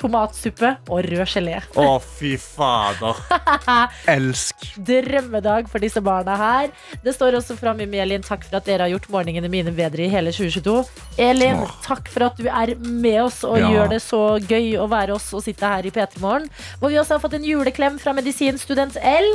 [0.00, 1.56] tomatsuppe og rød gelé.
[1.76, 3.18] Å, fy fader.
[4.14, 4.62] Elsk.
[4.86, 6.70] Drømmedag for disse barna her.
[7.04, 10.06] Det står også fram i Melin, takk for at dere har gjort morgenene mine bedre
[10.06, 10.76] i hele 2022.
[11.20, 13.68] Elin, takk for at du er med oss og Ja.
[13.74, 16.48] gjør det så gøy å være oss og sitte her i P3 Morgen.
[16.78, 19.34] Hvor vi også har fått en juleklem fra medisinstudent L.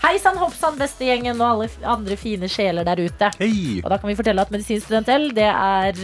[0.00, 3.28] Hei sann, hopp sann, bestegjengen og alle andre fine sjeler der ute.
[3.40, 3.80] Hei.
[3.84, 5.98] Og da kan vi fortelle at medisinstudent L, det er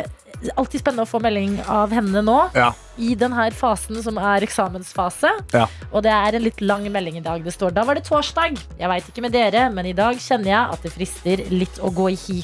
[0.00, 2.38] uh, alltid spennende å få melding av henne nå.
[2.56, 2.70] Ja.
[2.96, 5.28] I denne fasen som er eksamensfase.
[5.52, 5.66] Ja.
[5.92, 7.44] Og det er en litt lang melding i dag.
[7.44, 8.56] Det står da var det torsdag.
[8.80, 11.92] Jeg veit ikke med dere, men i dag kjenner jeg at det frister litt å
[11.92, 12.38] gå i hi.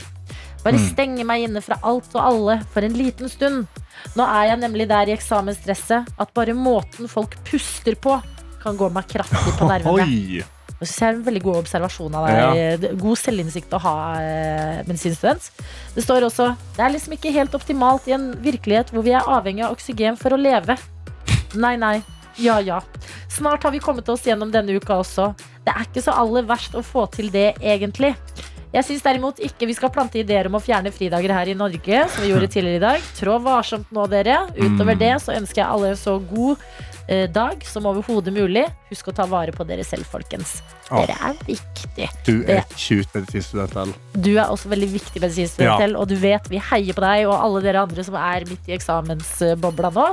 [0.60, 0.88] Bare Mm.
[0.90, 3.64] stenge meg inne fra alt og alle for en liten stund.
[4.16, 8.18] Nå er jeg nemlig der i eksamensstresset at bare måten folk puster på,
[8.62, 10.06] kan gå meg kraftig på nervene.
[10.06, 10.42] Oi.
[10.80, 12.38] Det synes jeg er en veldig god observasjon av deg.
[12.86, 12.92] Ja.
[13.02, 15.50] God selvinnsikt å ha eh, medisinstudent.
[15.92, 16.46] Det står også
[16.78, 20.16] det er liksom ikke helt optimalt i en virkelighet hvor vi er avhengig av oksygen
[20.20, 20.78] for å leve.
[21.60, 21.98] Nei, nei.
[22.40, 22.78] Ja, ja.
[23.28, 25.34] Snart har vi kommet oss gjennom denne uka også.
[25.66, 28.14] Det er ikke så aller verst å få til det, egentlig.
[28.70, 32.04] Jeg syns derimot ikke vi skal plante ideer om å fjerne fridager her i Norge,
[32.14, 33.08] som vi gjorde tidligere i dag.
[33.18, 34.46] Trå varsomt nå, dere.
[34.54, 35.02] Utover Mm.
[35.02, 36.62] det så ønsker jeg alle en så god
[37.34, 38.66] dag som overhodet mulig.
[38.90, 40.60] Husk å ta vare på dere selv, folkens.
[40.90, 42.06] Dere er viktig.
[42.26, 43.94] Du er cute medisinstudent.
[44.14, 45.98] Du er også veldig viktig medisinstudent, Ja.
[45.98, 48.74] og du vet vi heier på deg og alle dere andre som er midt i
[48.78, 50.06] eksamensbobla nå.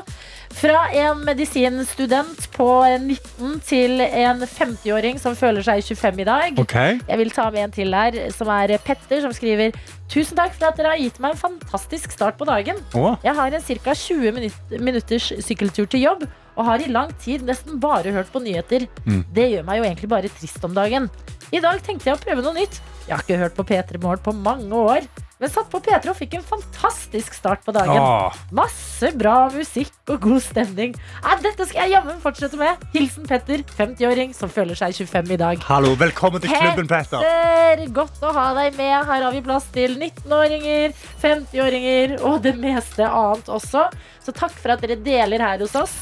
[0.58, 2.68] Fra en medisinstudent på
[3.02, 6.60] 19 til en 50-åring som føler seg 25 i dag.
[6.62, 7.00] Okay.
[7.08, 9.74] Jeg vil ta med en til her, som er Petter, som skriver
[10.08, 12.78] Tusen takk for at dere har gitt meg en fantastisk start på dagen.
[12.96, 13.18] Oh.
[13.26, 13.94] Jeg har en ca.
[13.94, 16.24] 20 minutters sykkeltur til jobb,
[16.58, 18.88] og har i lang tid nesten bare hørt på nyheter.
[19.06, 19.24] Mm.
[19.34, 21.10] Det gjør meg jo egentlig bare trist om dagen.
[21.54, 22.82] I dag tenkte jeg å prøve noe nytt.
[23.08, 25.06] Jeg har ikke hørt på P3 Morgen på mange år,
[25.40, 28.02] men satt på P3 og fikk en fantastisk start på dagen.
[28.02, 28.36] Åh.
[28.58, 30.98] Masse bra musikk og god stemning.
[31.22, 32.82] Ja, dette skal jeg jammen fortsette med.
[32.92, 35.64] Hilsen Petter, 50-åring som føler seg 25 i dag.
[35.70, 37.24] Hallo, velkommen til klubben, Petter.
[37.24, 38.96] Petter, godt å ha deg med.
[39.08, 43.88] Her har vi plass til 19-åringer, 50-åringer og det meste annet også.
[44.26, 46.02] Så takk for at dere deler her hos oss.